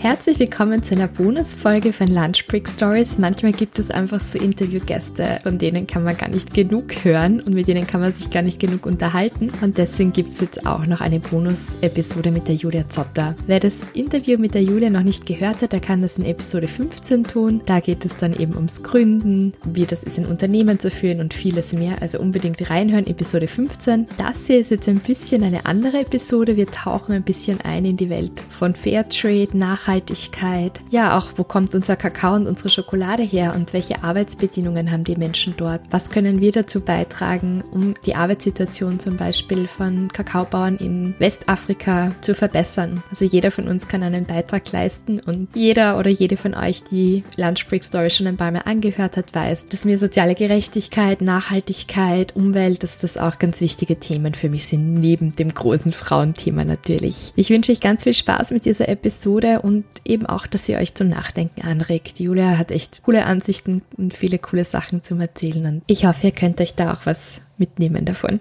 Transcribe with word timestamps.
Herzlich 0.00 0.38
willkommen 0.38 0.84
zu 0.84 0.94
einer 0.94 1.08
Bonusfolge 1.08 1.92
von 1.92 2.06
Lunch 2.06 2.46
Break 2.46 2.68
Stories. 2.68 3.18
Manchmal 3.18 3.50
gibt 3.50 3.80
es 3.80 3.90
einfach 3.90 4.20
so 4.20 4.38
Interviewgäste, 4.38 5.40
von 5.42 5.58
denen 5.58 5.88
kann 5.88 6.04
man 6.04 6.16
gar 6.16 6.28
nicht 6.28 6.54
genug 6.54 7.04
hören 7.04 7.40
und 7.40 7.52
mit 7.52 7.66
denen 7.66 7.84
kann 7.84 8.00
man 8.00 8.12
sich 8.12 8.30
gar 8.30 8.42
nicht 8.42 8.60
genug 8.60 8.86
unterhalten. 8.86 9.50
Und 9.60 9.76
deswegen 9.76 10.12
gibt 10.12 10.34
es 10.34 10.40
jetzt 10.40 10.66
auch 10.68 10.86
noch 10.86 11.00
eine 11.00 11.18
Bonus-Episode 11.18 12.30
mit 12.30 12.46
der 12.46 12.54
Julia 12.54 12.88
Zotter. 12.88 13.34
Wer 13.48 13.58
das 13.58 13.88
Interview 13.88 14.38
mit 14.38 14.54
der 14.54 14.62
Julia 14.62 14.88
noch 14.88 15.02
nicht 15.02 15.26
gehört 15.26 15.62
hat, 15.62 15.72
der 15.72 15.80
kann 15.80 16.00
das 16.00 16.16
in 16.16 16.26
Episode 16.26 16.68
15 16.68 17.24
tun. 17.24 17.62
Da 17.66 17.80
geht 17.80 18.04
es 18.04 18.16
dann 18.16 18.38
eben 18.38 18.54
ums 18.54 18.84
Gründen, 18.84 19.52
wie 19.64 19.84
das 19.84 20.04
ist, 20.04 20.16
ein 20.16 20.26
Unternehmen 20.26 20.78
zu 20.78 20.92
führen 20.92 21.18
und 21.20 21.34
vieles 21.34 21.72
mehr. 21.72 22.00
Also 22.00 22.20
unbedingt 22.20 22.70
reinhören, 22.70 23.08
Episode 23.08 23.48
15. 23.48 24.06
Das 24.16 24.46
hier 24.46 24.60
ist 24.60 24.70
jetzt 24.70 24.88
ein 24.88 25.00
bisschen 25.00 25.42
eine 25.42 25.66
andere 25.66 26.02
Episode. 26.02 26.56
Wir 26.56 26.68
tauchen 26.68 27.16
ein 27.16 27.24
bisschen 27.24 27.60
ein 27.62 27.84
in 27.84 27.96
die 27.96 28.10
Welt 28.10 28.40
von 28.48 28.76
Fairtrade, 28.76 29.58
Nachhaltigkeit, 29.58 29.87
Nachhaltigkeit. 29.88 30.80
Ja, 30.90 31.18
auch 31.18 31.28
wo 31.36 31.44
kommt 31.44 31.74
unser 31.74 31.96
Kakao 31.96 32.34
und 32.34 32.46
unsere 32.46 32.68
Schokolade 32.68 33.22
her 33.22 33.54
und 33.56 33.72
welche 33.72 34.02
Arbeitsbedingungen 34.02 34.92
haben 34.92 35.04
die 35.04 35.16
Menschen 35.16 35.54
dort? 35.56 35.80
Was 35.90 36.10
können 36.10 36.42
wir 36.42 36.52
dazu 36.52 36.80
beitragen, 36.80 37.64
um 37.72 37.94
die 38.04 38.14
Arbeitssituation 38.14 39.00
zum 39.00 39.16
Beispiel 39.16 39.66
von 39.66 40.08
Kakaobauern 40.12 40.76
in 40.76 41.14
Westafrika 41.18 42.12
zu 42.20 42.34
verbessern? 42.34 43.02
Also 43.08 43.24
jeder 43.24 43.50
von 43.50 43.66
uns 43.66 43.88
kann 43.88 44.02
einen 44.02 44.26
Beitrag 44.26 44.70
leisten 44.72 45.20
und 45.20 45.48
jeder 45.54 45.98
oder 45.98 46.10
jede 46.10 46.36
von 46.36 46.54
euch, 46.54 46.84
die 46.84 47.24
Lunch 47.36 47.66
Break 47.68 47.82
Story 47.82 48.10
schon 48.10 48.26
ein 48.26 48.36
paar 48.36 48.50
Mal 48.50 48.62
angehört 48.66 49.16
hat, 49.16 49.34
weiß, 49.34 49.66
dass 49.66 49.86
mir 49.86 49.96
soziale 49.96 50.34
Gerechtigkeit, 50.34 51.22
Nachhaltigkeit, 51.22 52.36
Umwelt, 52.36 52.82
dass 52.82 52.98
das 52.98 53.16
auch 53.16 53.38
ganz 53.38 53.62
wichtige 53.62 53.96
Themen 53.96 54.34
für 54.34 54.50
mich 54.50 54.66
sind, 54.66 54.94
neben 54.94 55.32
dem 55.32 55.54
großen 55.54 55.92
Frauenthema 55.92 56.64
natürlich. 56.64 57.32
Ich 57.36 57.48
wünsche 57.48 57.72
euch 57.72 57.80
ganz 57.80 58.02
viel 58.02 58.12
Spaß 58.12 58.50
mit 58.50 58.66
dieser 58.66 58.88
Episode 58.88 59.60
und 59.62 59.77
und 59.78 59.86
eben 60.04 60.26
auch, 60.26 60.46
dass 60.46 60.68
ihr 60.68 60.78
euch 60.78 60.94
zum 60.94 61.08
Nachdenken 61.08 61.62
anregt. 61.62 62.18
Julia 62.18 62.58
hat 62.58 62.70
echt 62.70 63.02
coole 63.02 63.24
Ansichten 63.24 63.82
und 63.96 64.14
viele 64.14 64.38
coole 64.38 64.64
Sachen 64.64 65.02
zum 65.02 65.20
Erzählen 65.20 65.66
und 65.66 65.82
ich 65.86 66.04
hoffe, 66.04 66.28
ihr 66.28 66.32
könnt 66.32 66.60
euch 66.60 66.74
da 66.74 66.92
auch 66.92 67.06
was 67.06 67.42
mitnehmen 67.58 68.04
davon. 68.04 68.40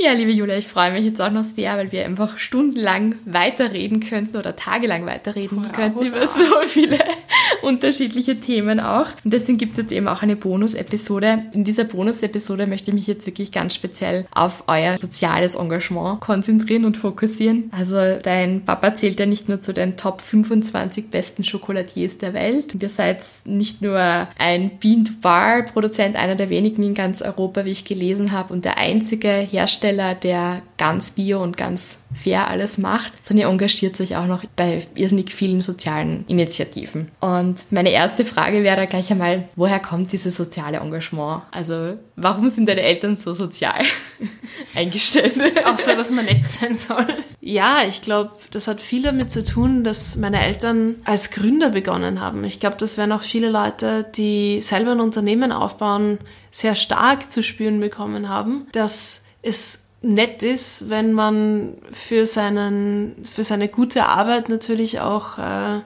Ja, 0.00 0.12
liebe 0.12 0.30
Julia, 0.30 0.56
ich 0.56 0.68
freue 0.68 0.92
mich 0.92 1.04
jetzt 1.04 1.20
auch 1.20 1.32
noch 1.32 1.42
sehr, 1.42 1.76
weil 1.76 1.90
wir 1.90 2.04
einfach 2.04 2.38
stundenlang 2.38 3.16
weiterreden 3.24 3.98
könnten 3.98 4.36
oder 4.36 4.54
tagelang 4.54 5.06
weiterreden 5.06 5.58
hurra, 5.58 5.72
könnten 5.72 5.98
hurra. 5.98 6.06
über 6.06 6.26
so 6.28 6.44
viele 6.66 6.98
unterschiedliche 7.62 8.38
Themen 8.38 8.78
auch. 8.78 9.06
Und 9.24 9.32
deswegen 9.32 9.58
gibt 9.58 9.72
es 9.72 9.78
jetzt 9.78 9.92
eben 9.92 10.06
auch 10.06 10.22
eine 10.22 10.36
Bonus-Episode. 10.36 11.46
In 11.52 11.64
dieser 11.64 11.82
Bonus-Episode 11.82 12.68
möchte 12.68 12.92
ich 12.92 12.94
mich 12.94 13.08
jetzt 13.08 13.26
wirklich 13.26 13.50
ganz 13.50 13.74
speziell 13.74 14.28
auf 14.30 14.62
euer 14.68 14.98
soziales 15.00 15.56
Engagement 15.56 16.20
konzentrieren 16.20 16.84
und 16.84 16.96
fokussieren. 16.96 17.68
Also 17.72 18.20
dein 18.22 18.64
Papa 18.64 18.94
zählt 18.94 19.18
ja 19.18 19.26
nicht 19.26 19.48
nur 19.48 19.60
zu 19.60 19.74
den 19.74 19.96
Top 19.96 20.20
25 20.20 21.10
besten 21.10 21.42
Schokoladiers 21.42 22.18
der 22.18 22.34
Welt. 22.34 22.72
Und 22.72 22.84
ihr 22.84 22.88
seid 22.88 23.24
nicht 23.46 23.82
nur 23.82 23.98
ein 24.38 24.78
Bean 24.78 25.08
Bar 25.20 25.62
Produzent, 25.62 26.14
einer 26.14 26.36
der 26.36 26.50
wenigen 26.50 26.84
in 26.84 26.94
ganz 26.94 27.20
Europa, 27.20 27.64
wie 27.64 27.72
ich 27.72 27.84
gelesen 27.84 28.30
habe, 28.30 28.52
und 28.52 28.64
der 28.64 28.78
einzige 28.78 29.28
Hersteller 29.30 29.87
Hersteller, 29.88 30.14
der 30.14 30.62
ganz 30.76 31.12
bio 31.12 31.42
und 31.42 31.56
ganz 31.56 32.02
fair 32.12 32.48
alles 32.48 32.78
macht, 32.78 33.12
sondern 33.24 33.46
ihr 33.46 33.50
engagiert 33.50 33.96
sich 33.96 34.16
auch 34.16 34.26
noch 34.26 34.44
bei 34.56 34.86
irrsinnig 34.94 35.32
vielen 35.32 35.60
sozialen 35.60 36.24
Initiativen. 36.28 37.10
Und 37.20 37.56
meine 37.70 37.90
erste 37.90 38.24
Frage 38.24 38.62
wäre 38.62 38.76
da 38.76 38.84
gleich 38.84 39.10
einmal, 39.10 39.48
woher 39.56 39.80
kommt 39.80 40.12
dieses 40.12 40.36
soziale 40.36 40.78
Engagement? 40.78 41.42
Also 41.50 41.98
warum 42.16 42.50
sind 42.50 42.68
deine 42.68 42.82
Eltern 42.82 43.16
so 43.16 43.34
sozial 43.34 43.82
eingestellt? 44.74 45.34
auch 45.64 45.78
so, 45.78 45.94
dass 45.94 46.10
man 46.10 46.26
nett 46.26 46.46
sein 46.46 46.74
soll. 46.74 47.06
Ja, 47.40 47.82
ich 47.88 48.00
glaube, 48.00 48.32
das 48.50 48.68
hat 48.68 48.80
viel 48.80 49.02
damit 49.02 49.32
zu 49.32 49.44
tun, 49.44 49.84
dass 49.84 50.16
meine 50.16 50.40
Eltern 50.40 50.96
als 51.04 51.30
Gründer 51.30 51.70
begonnen 51.70 52.20
haben. 52.20 52.44
Ich 52.44 52.60
glaube, 52.60 52.76
das 52.78 52.98
werden 52.98 53.12
auch 53.12 53.22
viele 53.22 53.50
Leute, 53.50 54.04
die 54.16 54.60
selber 54.60 54.92
ein 54.92 55.00
Unternehmen 55.00 55.50
aufbauen, 55.50 56.18
sehr 56.50 56.74
stark 56.74 57.32
zu 57.32 57.42
spüren 57.42 57.80
bekommen 57.80 58.28
haben, 58.28 58.66
dass 58.72 59.24
es 59.42 59.88
nett 60.00 60.42
ist, 60.42 60.90
wenn 60.90 61.12
man 61.12 61.74
für, 61.92 62.26
seinen, 62.26 63.16
für 63.24 63.44
seine 63.44 63.68
gute 63.68 64.06
Arbeit 64.06 64.48
natürlich 64.48 65.00
auch 65.00 65.38
äh, 65.38 65.80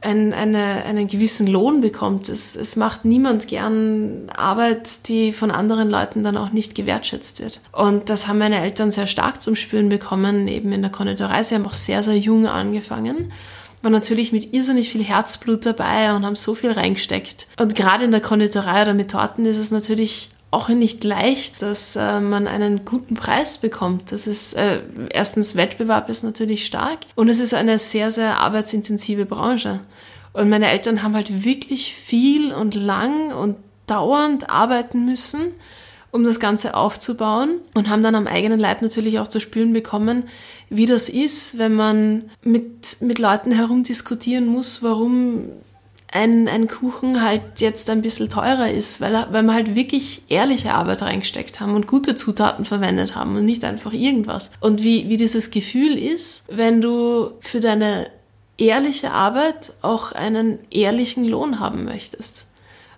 ein, 0.00 0.32
eine, 0.32 0.84
einen 0.84 1.08
gewissen 1.08 1.46
Lohn 1.46 1.80
bekommt. 1.80 2.28
Es, 2.28 2.56
es 2.56 2.76
macht 2.76 3.04
niemand 3.04 3.48
gern 3.48 4.30
Arbeit, 4.34 5.08
die 5.08 5.32
von 5.32 5.50
anderen 5.50 5.90
Leuten 5.90 6.22
dann 6.22 6.36
auch 6.36 6.50
nicht 6.50 6.74
gewertschätzt 6.74 7.40
wird. 7.40 7.60
Und 7.72 8.08
das 8.08 8.28
haben 8.28 8.38
meine 8.38 8.60
Eltern 8.60 8.92
sehr 8.92 9.08
stark 9.08 9.42
zum 9.42 9.56
Spüren 9.56 9.88
bekommen, 9.88 10.48
eben 10.48 10.72
in 10.72 10.82
der 10.82 10.90
Konditorei. 10.90 11.42
Sie 11.42 11.54
haben 11.54 11.66
auch 11.66 11.74
sehr, 11.74 12.02
sehr 12.02 12.18
jung 12.18 12.46
angefangen 12.46 13.32
waren 13.80 13.92
natürlich 13.92 14.32
mit 14.32 14.52
irrsinnig 14.52 14.90
viel 14.90 15.04
Herzblut 15.04 15.64
dabei 15.64 16.12
und 16.12 16.26
haben 16.26 16.36
so 16.36 16.56
viel 16.56 16.72
reingesteckt. 16.72 17.46
Und 17.58 17.76
gerade 17.76 18.04
in 18.04 18.10
der 18.10 18.20
Konditorei 18.20 18.82
oder 18.82 18.94
mit 18.94 19.12
Torten 19.12 19.46
ist 19.46 19.58
es 19.58 19.70
natürlich 19.70 20.30
auch 20.50 20.68
nicht 20.68 21.04
leicht, 21.04 21.62
dass 21.62 21.96
äh, 21.96 22.20
man 22.20 22.46
einen 22.46 22.84
guten 22.84 23.14
Preis 23.14 23.58
bekommt. 23.58 24.12
Das 24.12 24.26
ist 24.26 24.54
äh, 24.54 24.80
erstens 25.10 25.56
Wettbewerb 25.56 26.08
ist 26.08 26.24
natürlich 26.24 26.64
stark 26.64 27.00
und 27.14 27.28
es 27.28 27.38
ist 27.38 27.54
eine 27.54 27.78
sehr 27.78 28.10
sehr 28.10 28.38
arbeitsintensive 28.38 29.26
Branche. 29.26 29.80
Und 30.32 30.48
meine 30.48 30.70
Eltern 30.70 31.02
haben 31.02 31.14
halt 31.14 31.44
wirklich 31.44 31.94
viel 31.94 32.52
und 32.52 32.74
lang 32.74 33.32
und 33.32 33.56
dauernd 33.86 34.50
arbeiten 34.50 35.04
müssen, 35.04 35.52
um 36.10 36.24
das 36.24 36.40
Ganze 36.40 36.74
aufzubauen 36.74 37.56
und 37.74 37.88
haben 37.88 38.02
dann 38.02 38.14
am 38.14 38.26
eigenen 38.26 38.60
Leib 38.60 38.80
natürlich 38.80 39.18
auch 39.18 39.28
zu 39.28 39.40
spüren 39.40 39.72
bekommen, 39.72 40.24
wie 40.70 40.86
das 40.86 41.08
ist, 41.08 41.58
wenn 41.58 41.74
man 41.74 42.24
mit, 42.42 43.00
mit 43.00 43.18
Leuten 43.18 43.52
herumdiskutieren 43.52 44.46
muss, 44.46 44.82
warum 44.82 45.50
ein, 46.10 46.48
ein 46.48 46.68
Kuchen 46.68 47.22
halt 47.22 47.42
jetzt 47.58 47.90
ein 47.90 48.00
bisschen 48.00 48.30
teurer 48.30 48.70
ist, 48.70 49.00
weil, 49.00 49.26
weil 49.30 49.42
wir 49.42 49.52
halt 49.52 49.74
wirklich 49.74 50.22
ehrliche 50.28 50.72
Arbeit 50.72 51.02
reingesteckt 51.02 51.60
haben 51.60 51.74
und 51.74 51.86
gute 51.86 52.16
Zutaten 52.16 52.64
verwendet 52.64 53.14
haben 53.14 53.36
und 53.36 53.44
nicht 53.44 53.64
einfach 53.64 53.92
irgendwas. 53.92 54.50
Und 54.60 54.82
wie, 54.82 55.08
wie 55.08 55.18
dieses 55.18 55.50
Gefühl 55.50 55.98
ist, 55.98 56.44
wenn 56.50 56.80
du 56.80 57.32
für 57.40 57.60
deine 57.60 58.10
ehrliche 58.56 59.12
Arbeit 59.12 59.72
auch 59.82 60.12
einen 60.12 60.58
ehrlichen 60.70 61.24
Lohn 61.24 61.60
haben 61.60 61.84
möchtest. 61.84 62.48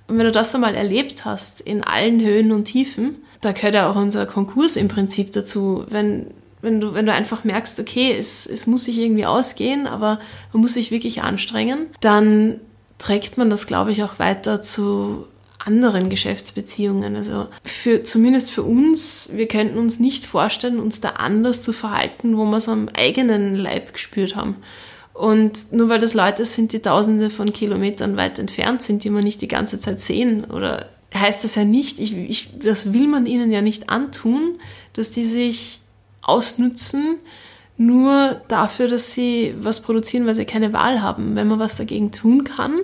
Und 0.07 0.19
wenn 0.19 0.27
du 0.27 0.33
das 0.33 0.55
einmal 0.55 0.75
erlebt 0.75 1.25
hast, 1.25 1.61
in 1.61 1.85
allen 1.85 2.21
Höhen 2.21 2.53
und 2.53 2.65
Tiefen, 2.65 3.17
da 3.41 3.53
gehört 3.53 3.75
ja 3.75 3.91
auch 3.91 3.97
unser 3.97 4.27
Konkurs 4.27 4.77
im 4.77 4.89
Prinzip 4.89 5.33
dazu, 5.33 5.85
wenn, 5.89 6.27
wenn 6.63 6.81
du, 6.81 6.95
wenn 6.95 7.07
du 7.07 7.13
einfach 7.13 7.45
merkst, 7.45 7.79
okay, 7.81 8.15
es, 8.17 8.47
es 8.47 8.67
muss 8.67 8.85
sich 8.85 8.99
irgendwie 8.99 9.27
ausgehen, 9.27 9.87
aber 9.87 10.21
man 10.53 10.63
muss 10.63 10.75
sich 10.75 10.91
wirklich 10.91 11.23
anstrengen, 11.23 11.89
dann 12.01 12.61
trägt 13.01 13.39
man 13.39 13.51
das, 13.51 13.67
glaube 13.67 13.91
ich, 13.91 14.05
auch 14.05 14.21
weiter 14.21 14.63
zu 14.63 15.27
anderen 15.59 16.09
Geschäftsbeziehungen. 16.09 17.17
Also 17.17 17.49
für, 17.65 18.03
zumindest 18.03 18.51
für 18.51 18.63
uns, 18.63 19.31
wir 19.33 19.49
könnten 19.49 19.79
uns 19.79 19.99
nicht 19.99 20.27
vorstellen, 20.27 20.79
uns 20.79 21.01
da 21.01 21.11
anders 21.11 21.63
zu 21.63 21.73
verhalten, 21.73 22.37
wo 22.37 22.45
wir 22.45 22.59
es 22.59 22.69
am 22.69 22.89
eigenen 22.89 23.57
Leib 23.57 23.93
gespürt 23.93 24.37
haben. 24.37 24.57
Und 25.13 25.73
nur 25.73 25.89
weil 25.89 26.01
das 26.01 26.15
Leute 26.15 26.45
sind, 26.45 26.73
die 26.73 26.81
tausende 26.81 27.29
von 27.29 27.53
Kilometern 27.53 28.17
weit 28.17 28.39
entfernt 28.39 28.83
sind, 28.83 29.05
die 29.05 29.11
man 29.11 29.25
nicht 29.25 29.43
die 29.43 29.49
ganze 29.49 29.79
Zeit 29.79 30.01
sehen, 30.01 30.45
oder 30.45 30.87
heißt 31.15 31.45
das 31.45 31.57
ja 31.57 31.65
nicht, 31.65 31.99
ich, 31.99 32.17
ich, 32.17 32.59
das 32.63 32.93
will 32.93 33.07
man 33.07 33.27
ihnen 33.27 33.51
ja 33.51 33.61
nicht 33.61 33.91
antun, 33.91 34.59
dass 34.95 35.11
die 35.11 35.27
sich 35.27 35.81
ausnutzen, 36.23 37.19
nur 37.81 38.41
dafür, 38.49 38.89
dass 38.89 39.13
sie 39.13 39.55
was 39.59 39.81
produzieren, 39.81 40.27
weil 40.27 40.35
sie 40.35 40.45
keine 40.45 40.73
Wahl 40.73 41.03
haben. 41.03 41.35
Wenn 41.35 41.49
man 41.49 41.59
was 41.59 41.77
dagegen 41.77 42.13
tun 42.13 42.45
kann, 42.45 42.81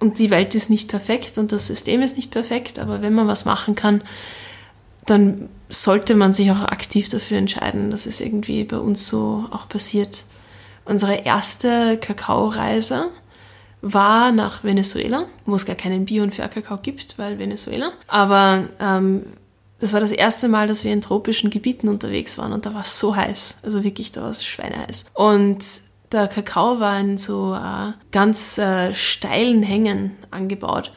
und 0.00 0.18
die 0.18 0.30
Welt 0.30 0.54
ist 0.54 0.70
nicht 0.70 0.88
perfekt 0.88 1.38
und 1.38 1.52
das 1.52 1.66
System 1.66 2.00
ist 2.00 2.16
nicht 2.16 2.32
perfekt, 2.32 2.78
aber 2.78 3.02
wenn 3.02 3.14
man 3.14 3.28
was 3.28 3.44
machen 3.44 3.74
kann, 3.74 4.02
dann 5.06 5.48
sollte 5.68 6.14
man 6.14 6.32
sich 6.32 6.50
auch 6.50 6.64
aktiv 6.64 7.08
dafür 7.08 7.36
entscheiden. 7.36 7.90
Das 7.90 8.06
ist 8.06 8.20
irgendwie 8.20 8.64
bei 8.64 8.78
uns 8.78 9.06
so 9.06 9.44
auch 9.50 9.68
passiert. 9.68 10.24
Unsere 10.86 11.16
erste 11.16 11.98
Kakaoreise 11.98 13.08
war 13.82 14.32
nach 14.32 14.64
Venezuela, 14.64 15.26
wo 15.44 15.54
es 15.54 15.66
gar 15.66 15.76
keinen 15.76 16.06
Bio- 16.06 16.22
und 16.22 16.34
Fairkakao 16.34 16.78
gibt, 16.78 17.18
weil 17.18 17.38
Venezuela. 17.38 17.92
Aber 18.08 18.64
ähm, 18.80 19.26
das 19.80 19.92
war 19.92 20.00
das 20.00 20.12
erste 20.12 20.48
Mal, 20.48 20.68
dass 20.68 20.84
wir 20.84 20.92
in 20.92 21.00
tropischen 21.00 21.50
Gebieten 21.50 21.88
unterwegs 21.88 22.38
waren 22.38 22.52
und 22.52 22.66
da 22.66 22.74
war 22.74 22.82
es 22.82 22.98
so 22.98 23.16
heiß. 23.16 23.60
Also 23.62 23.82
wirklich, 23.82 24.12
da 24.12 24.22
war 24.22 24.30
es 24.30 24.44
schweineheiß. 24.44 25.06
Und 25.14 25.64
der 26.12 26.28
Kakao 26.28 26.80
war 26.80 26.98
in 27.00 27.16
so 27.16 27.54
äh, 27.54 27.92
ganz 28.12 28.58
äh, 28.58 28.94
steilen 28.94 29.62
Hängen 29.62 30.16
angebaut. 30.30 30.92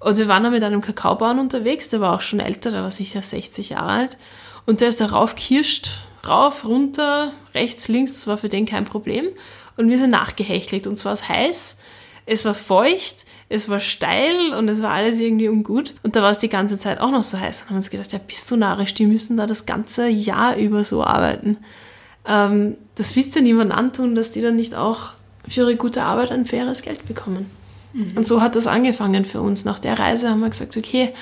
Und 0.00 0.18
wir 0.18 0.28
waren 0.28 0.42
da 0.42 0.50
mit 0.50 0.62
einem 0.62 0.82
Kakaobauern 0.82 1.38
unterwegs, 1.38 1.88
der 1.88 2.00
war 2.00 2.14
auch 2.14 2.20
schon 2.20 2.40
älter, 2.40 2.70
der 2.70 2.82
war 2.82 2.90
sicher 2.90 3.22
60 3.22 3.70
Jahre 3.70 3.88
alt. 3.88 4.18
Und 4.66 4.80
der 4.80 4.88
ist 4.88 5.00
da 5.00 5.06
raufkirscht, 5.06 5.90
rauf, 6.26 6.64
runter, 6.64 7.32
rechts, 7.54 7.88
links, 7.88 8.14
das 8.14 8.26
war 8.26 8.36
für 8.36 8.48
den 8.48 8.66
kein 8.66 8.84
Problem. 8.84 9.26
Und 9.76 9.88
wir 9.88 9.98
sind 9.98 10.10
nachgehechelt 10.10 10.86
und 10.86 10.96
zwar 10.96 11.10
war 11.10 11.14
es 11.14 11.28
heiß, 11.28 11.78
es 12.26 12.44
war 12.44 12.54
feucht, 12.54 13.24
es 13.48 13.68
war 13.68 13.78
steil 13.78 14.52
und 14.52 14.68
es 14.68 14.82
war 14.82 14.90
alles 14.90 15.18
irgendwie 15.18 15.48
ungut. 15.48 15.94
Und 16.02 16.16
da 16.16 16.22
war 16.22 16.32
es 16.32 16.38
die 16.38 16.48
ganze 16.48 16.76
Zeit 16.76 17.00
auch 17.00 17.12
noch 17.12 17.22
so 17.22 17.38
heiß. 17.38 17.62
Und 17.62 17.70
haben 17.70 17.76
uns 17.76 17.90
gedacht, 17.90 18.12
ja, 18.12 18.18
bist 18.18 18.50
du 18.50 18.56
narrisch, 18.56 18.94
die 18.94 19.06
müssen 19.06 19.36
da 19.36 19.46
das 19.46 19.64
ganze 19.64 20.08
Jahr 20.08 20.56
über 20.56 20.82
so 20.82 21.04
arbeiten. 21.04 21.58
Ähm, 22.26 22.76
das 22.96 23.14
willst 23.14 23.36
du 23.36 23.40
niemandem 23.40 23.78
antun, 23.78 24.14
dass 24.16 24.32
die 24.32 24.40
dann 24.40 24.56
nicht 24.56 24.74
auch 24.74 25.12
für 25.48 25.60
ihre 25.60 25.76
gute 25.76 26.02
Arbeit 26.02 26.32
ein 26.32 26.46
faires 26.46 26.82
Geld 26.82 27.06
bekommen. 27.06 27.48
Mhm. 27.92 28.16
Und 28.16 28.26
so 28.26 28.40
hat 28.40 28.56
das 28.56 28.66
angefangen 28.66 29.24
für 29.24 29.40
uns. 29.40 29.64
Nach 29.64 29.78
der 29.78 29.98
Reise 29.98 30.28
haben 30.28 30.40
wir 30.40 30.50
gesagt, 30.50 30.76
okay, 30.76 31.12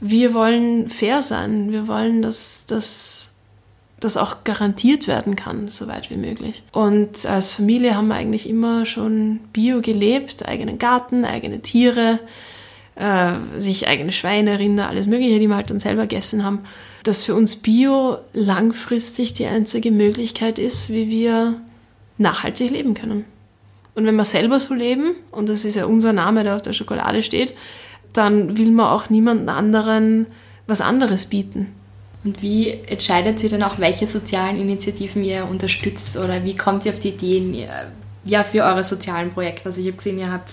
wir 0.00 0.32
wollen 0.32 0.88
fair 0.88 1.22
sein. 1.22 1.72
Wir 1.72 1.86
wollen, 1.88 2.22
dass 2.22 2.64
das 2.66 3.34
das 4.00 4.16
auch 4.16 4.44
garantiert 4.44 5.08
werden 5.08 5.34
kann, 5.34 5.68
so 5.68 5.88
weit 5.88 6.10
wie 6.10 6.16
möglich. 6.16 6.62
Und 6.72 7.26
als 7.26 7.52
Familie 7.52 7.96
haben 7.96 8.08
wir 8.08 8.14
eigentlich 8.14 8.48
immer 8.48 8.86
schon 8.86 9.40
bio 9.52 9.80
gelebt, 9.80 10.46
eigenen 10.46 10.78
Garten, 10.78 11.24
eigene 11.24 11.60
Tiere, 11.60 12.20
äh, 12.94 13.32
sich 13.56 13.88
eigene 13.88 14.12
Schweine, 14.12 14.58
Rinder, 14.58 14.88
alles 14.88 15.06
Mögliche, 15.06 15.38
die 15.40 15.48
wir 15.48 15.56
halt 15.56 15.70
dann 15.70 15.80
selber 15.80 16.02
gegessen 16.02 16.44
haben. 16.44 16.60
Dass 17.02 17.24
für 17.24 17.34
uns 17.34 17.56
Bio 17.56 18.18
langfristig 18.32 19.34
die 19.34 19.46
einzige 19.46 19.90
Möglichkeit 19.90 20.58
ist, 20.58 20.90
wie 20.90 21.08
wir 21.08 21.60
nachhaltig 22.18 22.70
leben 22.70 22.94
können. 22.94 23.24
Und 23.94 24.06
wenn 24.06 24.16
wir 24.16 24.24
selber 24.24 24.60
so 24.60 24.74
leben, 24.74 25.16
und 25.32 25.48
das 25.48 25.64
ist 25.64 25.74
ja 25.74 25.86
unser 25.86 26.12
Name, 26.12 26.44
der 26.44 26.54
auf 26.54 26.62
der 26.62 26.72
Schokolade 26.72 27.22
steht, 27.22 27.54
dann 28.12 28.56
will 28.56 28.70
man 28.70 28.86
auch 28.86 29.10
niemandem 29.10 29.48
anderen 29.48 30.26
was 30.68 30.80
anderes 30.80 31.26
bieten. 31.26 31.72
Und 32.28 32.42
wie 32.42 32.68
entscheidet 32.86 33.42
ihr 33.42 33.48
dann 33.48 33.62
auch, 33.62 33.78
welche 33.78 34.06
sozialen 34.06 34.60
Initiativen 34.60 35.24
ihr 35.24 35.48
unterstützt 35.48 36.18
oder 36.18 36.44
wie 36.44 36.54
kommt 36.54 36.84
ihr 36.84 36.92
auf 36.92 36.98
die 36.98 37.08
Ideen 37.08 37.56
ja, 38.26 38.44
für 38.44 38.64
eure 38.64 38.84
sozialen 38.84 39.32
Projekte? 39.32 39.64
Also 39.64 39.80
ich 39.80 39.86
habe 39.86 39.96
gesehen, 39.96 40.18
ihr 40.18 40.30
habt, 40.30 40.52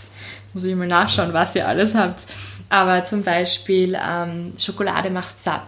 muss 0.54 0.63
ich 0.63 0.74
mal 0.74 0.88
nachschauen, 0.88 1.33
was 1.33 1.54
ihr 1.54 1.68
alles 1.68 1.94
habt, 1.94 2.27
aber 2.69 3.04
zum 3.04 3.24
Beispiel 3.24 3.98
ähm, 4.01 4.54
Schokolade 4.57 5.10
macht 5.10 5.38
satt 5.42 5.68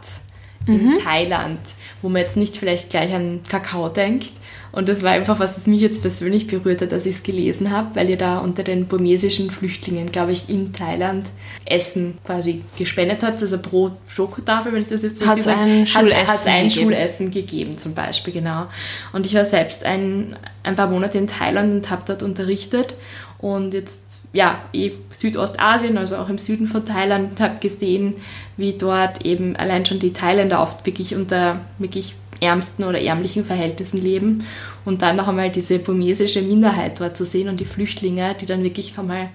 in 0.65 0.91
mhm. 0.91 0.93
Thailand, 1.03 1.59
wo 2.01 2.07
man 2.07 2.21
jetzt 2.21 2.37
nicht 2.37 2.55
vielleicht 2.55 2.89
gleich 2.89 3.13
an 3.13 3.41
Kakao 3.45 3.89
denkt, 3.89 4.31
und 4.77 4.87
das 4.87 5.01
war 5.01 5.09
einfach, 5.09 5.39
was 5.39 5.65
mich 5.65 5.81
jetzt 5.81 6.03
persönlich 6.03 6.45
berührt 6.45 6.83
hat, 6.83 6.93
als 6.93 7.07
ich 7.07 7.15
es 7.15 7.23
gelesen 7.23 7.71
habe, 7.71 7.95
weil 7.95 8.11
ihr 8.11 8.15
da 8.15 8.37
unter 8.37 8.61
den 8.61 8.85
burmesischen 8.85 9.49
Flüchtlingen, 9.49 10.11
glaube 10.11 10.33
ich, 10.33 10.49
in 10.49 10.71
Thailand 10.71 11.31
Essen 11.65 12.19
quasi 12.23 12.61
gespendet 12.77 13.23
habt, 13.23 13.41
also 13.41 13.59
pro 13.59 13.93
Schokotafel, 14.05 14.71
wenn 14.73 14.83
ich 14.83 14.89
das 14.89 15.01
jetzt 15.01 15.19
richtig 15.19 15.45
sage, 15.45 15.59
ein 15.59 15.87
hat 15.87 16.45
ein 16.45 16.67
gegeben. 16.67 16.69
Schulessen 16.69 17.31
gegeben 17.31 17.77
zum 17.79 17.95
Beispiel, 17.95 18.33
genau. 18.33 18.67
Und 19.13 19.25
ich 19.25 19.33
war 19.33 19.45
selbst 19.45 19.83
ein, 19.83 20.35
ein 20.61 20.75
paar 20.75 20.91
Monate 20.91 21.17
in 21.17 21.25
Thailand 21.25 21.73
und 21.73 21.89
habe 21.89 22.03
dort 22.05 22.21
unterrichtet 22.21 22.93
und 23.39 23.73
jetzt 23.73 24.06
ja, 24.37 24.59
eh 24.71 24.91
Südostasien, 25.11 25.97
also 25.97 26.17
auch 26.17 26.29
im 26.29 26.37
Süden 26.37 26.67
von 26.67 26.85
Thailand, 26.85 27.41
habe 27.41 27.59
gesehen, 27.59 28.13
wie 28.55 28.73
dort 28.73 29.25
eben 29.25 29.55
allein 29.55 29.83
schon 29.83 29.97
die 29.97 30.13
Thailänder 30.13 30.61
oft 30.61 30.85
wirklich 30.85 31.15
unter 31.15 31.61
wirklich 31.79 32.13
ärmsten 32.39 32.83
oder 32.83 33.01
ärmlichen 33.01 33.45
Verhältnissen 33.45 33.99
leben 33.99 34.45
und 34.85 35.01
dann 35.01 35.15
noch 35.15 35.27
einmal 35.27 35.49
diese 35.49 35.79
burmesische 35.79 36.43
Minderheit 36.43 36.99
dort 36.99 37.17
zu 37.17 37.25
sehen 37.25 37.49
und 37.49 37.59
die 37.59 37.65
Flüchtlinge, 37.65 38.35
die 38.39 38.45
dann 38.45 38.63
wirklich 38.63 38.95
nochmal 38.95 39.29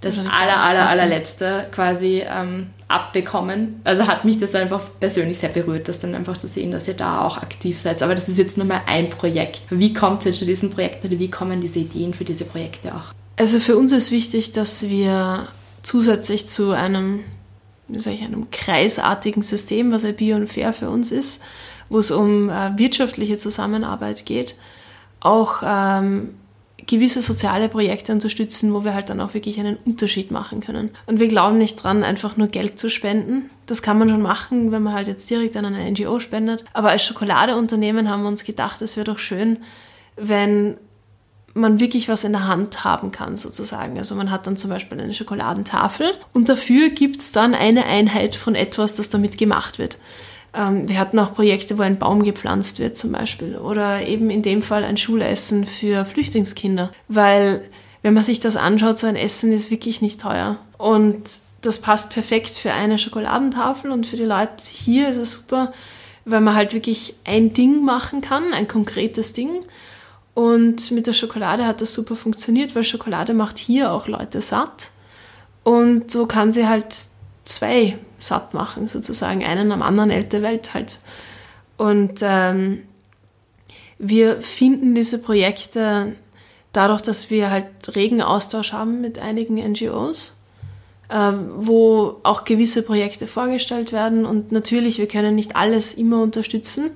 das 0.00 0.18
aller, 0.18 0.60
aller, 0.60 0.88
allerletzte 0.88 1.66
quasi 1.70 2.24
ähm, 2.28 2.70
abbekommen. 2.88 3.80
Also 3.84 4.08
hat 4.08 4.24
mich 4.24 4.40
das 4.40 4.56
einfach 4.56 4.82
persönlich 4.98 5.38
sehr 5.38 5.48
berührt, 5.48 5.86
das 5.86 6.00
dann 6.00 6.16
einfach 6.16 6.36
zu 6.36 6.48
sehen, 6.48 6.72
dass 6.72 6.88
ihr 6.88 6.94
da 6.94 7.22
auch 7.22 7.38
aktiv 7.38 7.78
seid. 7.78 8.02
Aber 8.02 8.16
das 8.16 8.28
ist 8.28 8.36
jetzt 8.36 8.58
nur 8.58 8.66
mal 8.66 8.82
ein 8.86 9.10
Projekt. 9.10 9.62
Wie 9.70 9.94
kommt 9.94 10.26
es 10.26 10.40
zu 10.40 10.44
diesen 10.44 10.70
Projekten 10.70 11.06
oder 11.06 11.20
wie 11.20 11.30
kommen 11.30 11.60
diese 11.60 11.78
Ideen 11.78 12.12
für 12.12 12.24
diese 12.24 12.44
Projekte 12.44 12.92
auch? 12.94 13.14
Also 13.36 13.58
für 13.58 13.76
uns 13.76 13.92
ist 13.92 14.10
wichtig, 14.10 14.52
dass 14.52 14.88
wir 14.88 15.48
zusätzlich 15.82 16.48
zu 16.48 16.70
einem, 16.72 17.24
wie 17.88 17.98
sage 17.98 18.16
ich, 18.16 18.22
einem 18.22 18.50
kreisartigen 18.50 19.42
System, 19.42 19.92
was 19.92 20.04
ja 20.04 20.12
Bio 20.12 20.36
und 20.36 20.48
Fair 20.48 20.72
für 20.72 20.90
uns 20.90 21.10
ist, 21.10 21.42
wo 21.88 21.98
es 21.98 22.10
um 22.10 22.48
äh, 22.48 22.78
wirtschaftliche 22.78 23.36
Zusammenarbeit 23.36 24.24
geht, 24.24 24.56
auch 25.20 25.62
ähm, 25.64 26.34
gewisse 26.86 27.22
soziale 27.22 27.68
Projekte 27.68 28.12
unterstützen, 28.12 28.72
wo 28.72 28.84
wir 28.84 28.94
halt 28.94 29.10
dann 29.10 29.20
auch 29.20 29.34
wirklich 29.34 29.58
einen 29.58 29.76
Unterschied 29.84 30.30
machen 30.30 30.60
können. 30.60 30.90
Und 31.06 31.18
wir 31.18 31.28
glauben 31.28 31.58
nicht 31.58 31.76
dran, 31.76 32.04
einfach 32.04 32.36
nur 32.36 32.48
Geld 32.48 32.78
zu 32.78 32.90
spenden. 32.90 33.50
Das 33.66 33.82
kann 33.82 33.98
man 33.98 34.08
schon 34.08 34.22
machen, 34.22 34.70
wenn 34.70 34.82
man 34.82 34.92
halt 34.92 35.08
jetzt 35.08 35.28
direkt 35.28 35.56
an 35.56 35.64
eine 35.64 35.90
NGO 35.90 36.20
spendet. 36.20 36.64
Aber 36.72 36.90
als 36.90 37.04
Schokoladeunternehmen 37.04 38.08
haben 38.08 38.22
wir 38.22 38.28
uns 38.28 38.44
gedacht, 38.44 38.82
es 38.82 38.96
wäre 38.96 39.04
doch 39.04 39.18
schön, 39.18 39.58
wenn 40.16 40.76
man 41.54 41.78
wirklich 41.78 42.08
was 42.08 42.24
in 42.24 42.32
der 42.32 42.46
Hand 42.46 42.84
haben 42.84 43.12
kann, 43.12 43.36
sozusagen. 43.36 43.96
Also 43.96 44.14
man 44.16 44.30
hat 44.30 44.46
dann 44.46 44.56
zum 44.56 44.70
Beispiel 44.70 45.00
eine 45.00 45.14
Schokoladentafel 45.14 46.10
und 46.32 46.48
dafür 46.48 46.90
gibt 46.90 47.20
es 47.20 47.32
dann 47.32 47.54
eine 47.54 47.86
Einheit 47.86 48.34
von 48.34 48.54
etwas, 48.54 48.94
das 48.94 49.08
damit 49.08 49.38
gemacht 49.38 49.78
wird. 49.78 49.96
Ähm, 50.52 50.88
wir 50.88 50.98
hatten 50.98 51.18
auch 51.18 51.34
Projekte, 51.34 51.78
wo 51.78 51.82
ein 51.82 51.98
Baum 51.98 52.24
gepflanzt 52.24 52.80
wird 52.80 52.96
zum 52.96 53.12
Beispiel 53.12 53.56
oder 53.56 54.06
eben 54.06 54.30
in 54.30 54.42
dem 54.42 54.62
Fall 54.62 54.84
ein 54.84 54.96
Schulessen 54.96 55.64
für 55.66 56.04
Flüchtlingskinder, 56.04 56.90
weil 57.08 57.64
wenn 58.02 58.14
man 58.14 58.24
sich 58.24 58.40
das 58.40 58.56
anschaut, 58.56 58.98
so 58.98 59.06
ein 59.06 59.16
Essen 59.16 59.52
ist 59.52 59.70
wirklich 59.70 60.02
nicht 60.02 60.20
teuer 60.20 60.58
und 60.76 61.22
das 61.62 61.80
passt 61.80 62.12
perfekt 62.12 62.50
für 62.50 62.72
eine 62.72 62.98
Schokoladentafel 62.98 63.90
und 63.90 64.06
für 64.06 64.16
die 64.16 64.24
Leute 64.24 64.52
hier 64.70 65.08
ist 65.08 65.16
es 65.16 65.32
super, 65.32 65.72
weil 66.24 66.40
man 66.40 66.54
halt 66.54 66.74
wirklich 66.74 67.14
ein 67.24 67.52
Ding 67.54 67.84
machen 67.84 68.20
kann, 68.20 68.52
ein 68.52 68.68
konkretes 68.68 69.32
Ding. 69.32 69.64
Und 70.34 70.90
mit 70.90 71.06
der 71.06 71.12
Schokolade 71.12 71.66
hat 71.66 71.80
das 71.80 71.94
super 71.94 72.16
funktioniert, 72.16 72.74
weil 72.74 72.82
Schokolade 72.84 73.34
macht 73.34 73.56
hier 73.56 73.92
auch 73.92 74.08
Leute 74.08 74.42
satt. 74.42 74.88
Und 75.62 76.10
so 76.10 76.26
kann 76.26 76.52
sie 76.52 76.66
halt 76.66 76.96
zwei 77.44 77.98
satt 78.18 78.52
machen, 78.52 78.88
sozusagen, 78.88 79.44
einen 79.44 79.70
am 79.70 79.82
anderen 79.82 80.10
Ende 80.10 80.42
Welt 80.42 80.74
halt. 80.74 80.98
Und 81.76 82.18
ähm, 82.22 82.82
wir 83.98 84.36
finden 84.40 84.94
diese 84.94 85.18
Projekte 85.18 86.16
dadurch, 86.72 87.02
dass 87.02 87.30
wir 87.30 87.50
halt 87.50 87.66
regen 87.94 88.20
Austausch 88.20 88.72
haben 88.72 89.00
mit 89.00 89.18
einigen 89.18 89.54
NGOs, 89.54 90.40
ähm, 91.10 91.50
wo 91.56 92.16
auch 92.22 92.44
gewisse 92.44 92.82
Projekte 92.82 93.26
vorgestellt 93.26 93.92
werden. 93.92 94.26
Und 94.26 94.52
natürlich, 94.52 94.98
wir 94.98 95.08
können 95.08 95.34
nicht 95.34 95.56
alles 95.56 95.94
immer 95.94 96.22
unterstützen. 96.22 96.90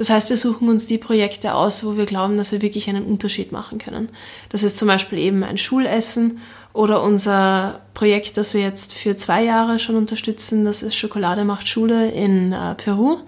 Das 0.00 0.08
heißt, 0.08 0.30
wir 0.30 0.38
suchen 0.38 0.70
uns 0.70 0.86
die 0.86 0.96
Projekte 0.96 1.52
aus, 1.52 1.84
wo 1.84 1.98
wir 1.98 2.06
glauben, 2.06 2.38
dass 2.38 2.52
wir 2.52 2.62
wirklich 2.62 2.88
einen 2.88 3.04
Unterschied 3.04 3.52
machen 3.52 3.76
können. 3.76 4.08
Das 4.48 4.62
ist 4.62 4.78
zum 4.78 4.88
Beispiel 4.88 5.18
eben 5.18 5.44
ein 5.44 5.58
Schulessen 5.58 6.38
oder 6.72 7.02
unser 7.02 7.82
Projekt, 7.92 8.38
das 8.38 8.54
wir 8.54 8.62
jetzt 8.62 8.94
für 8.94 9.14
zwei 9.14 9.44
Jahre 9.44 9.78
schon 9.78 9.96
unterstützen, 9.96 10.64
das 10.64 10.82
ist 10.82 10.94
Schokolade 10.94 11.44
macht 11.44 11.68
Schule 11.68 12.12
in 12.12 12.54
äh, 12.54 12.76
Peru, 12.76 13.18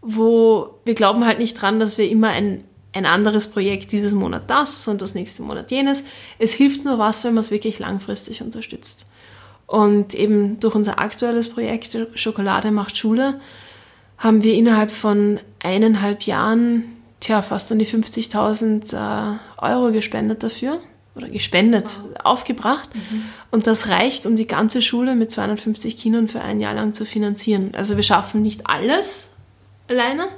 wo 0.00 0.78
wir 0.86 0.94
glauben 0.94 1.26
halt 1.26 1.38
nicht 1.38 1.60
dran, 1.60 1.78
dass 1.78 1.98
wir 1.98 2.08
immer 2.08 2.30
ein, 2.30 2.64
ein 2.94 3.04
anderes 3.04 3.48
Projekt 3.48 3.92
dieses 3.92 4.14
Monat 4.14 4.44
das 4.48 4.88
und 4.88 5.02
das 5.02 5.14
nächste 5.14 5.42
Monat 5.42 5.70
jenes. 5.70 6.04
Es 6.38 6.54
hilft 6.54 6.86
nur 6.86 6.98
was, 6.98 7.22
wenn 7.24 7.34
man 7.34 7.42
es 7.42 7.50
wirklich 7.50 7.78
langfristig 7.80 8.40
unterstützt. 8.40 9.04
Und 9.66 10.14
eben 10.14 10.58
durch 10.58 10.74
unser 10.74 10.98
aktuelles 10.98 11.50
Projekt 11.50 11.98
Schokolade 12.14 12.70
macht 12.70 12.96
Schule 12.96 13.38
haben 14.22 14.44
wir 14.44 14.54
innerhalb 14.54 14.92
von 14.92 15.40
eineinhalb 15.62 16.22
Jahren 16.22 16.84
tja, 17.18 17.42
fast 17.42 17.72
an 17.72 17.78
die 17.78 17.86
50.000 17.86 18.94
äh, 18.94 19.38
Euro 19.58 19.92
gespendet 19.92 20.42
dafür 20.42 20.80
oder 21.14 21.28
gespendet, 21.28 22.00
wow. 22.02 22.24
aufgebracht. 22.24 22.88
Mhm. 22.94 23.24
Und 23.50 23.66
das 23.66 23.88
reicht, 23.88 24.24
um 24.24 24.36
die 24.36 24.46
ganze 24.46 24.80
Schule 24.80 25.14
mit 25.14 25.30
250 25.30 25.96
Kindern 25.96 26.28
für 26.28 26.40
ein 26.40 26.60
Jahr 26.60 26.74
lang 26.74 26.92
zu 26.92 27.04
finanzieren. 27.04 27.72
Also 27.74 27.96
wir 27.96 28.04
schaffen 28.04 28.42
nicht 28.42 28.66
alles 28.68 29.34
alleine, 29.88 30.28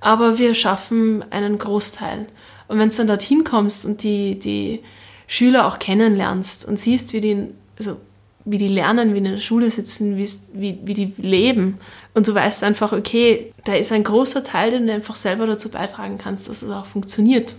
aber 0.00 0.38
wir 0.38 0.54
schaffen 0.54 1.24
einen 1.30 1.58
Großteil. 1.58 2.26
Und 2.68 2.78
wenn 2.78 2.88
du 2.88 2.96
dann 2.96 3.06
dorthin 3.06 3.44
kommst 3.44 3.86
und 3.86 4.02
die, 4.02 4.38
die 4.38 4.82
Schüler 5.26 5.66
auch 5.66 5.78
kennenlernst 5.78 6.66
und 6.66 6.78
siehst, 6.78 7.12
wie 7.12 7.20
die, 7.20 7.48
also 7.78 7.96
wie 8.44 8.58
die 8.58 8.68
lernen, 8.68 9.14
wie 9.14 9.18
in 9.18 9.24
der 9.24 9.38
Schule 9.38 9.70
sitzen, 9.70 10.16
wie, 10.16 10.78
wie 10.82 10.94
die 10.94 11.12
leben. 11.18 11.78
Und 12.14 12.26
du 12.26 12.34
weißt 12.34 12.64
einfach, 12.64 12.92
okay, 12.92 13.52
da 13.64 13.74
ist 13.74 13.92
ein 13.92 14.04
großer 14.04 14.44
Teil, 14.44 14.70
den 14.70 14.86
du 14.86 14.92
einfach 14.92 15.16
selber 15.16 15.46
dazu 15.46 15.70
beitragen 15.70 16.18
kannst, 16.18 16.48
dass 16.48 16.62
es 16.62 16.70
auch 16.70 16.86
funktioniert. 16.86 17.56